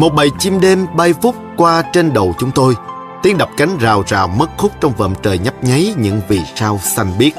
Một 0.00 0.14
bầy 0.14 0.30
chim 0.38 0.60
đêm 0.60 0.86
bay 0.96 1.12
phút 1.12 1.36
qua 1.56 1.82
trên 1.92 2.12
đầu 2.12 2.34
chúng 2.38 2.50
tôi. 2.54 2.74
Tiếng 3.22 3.38
đập 3.38 3.48
cánh 3.56 3.78
rào 3.78 4.02
rào 4.06 4.28
mất 4.28 4.50
khúc 4.56 4.72
trong 4.80 4.92
vòm 4.92 5.14
trời 5.22 5.38
nhấp 5.38 5.64
nháy 5.64 5.94
những 5.98 6.20
vì 6.28 6.40
sao 6.54 6.80
xanh 6.82 7.12
biếc. 7.18 7.32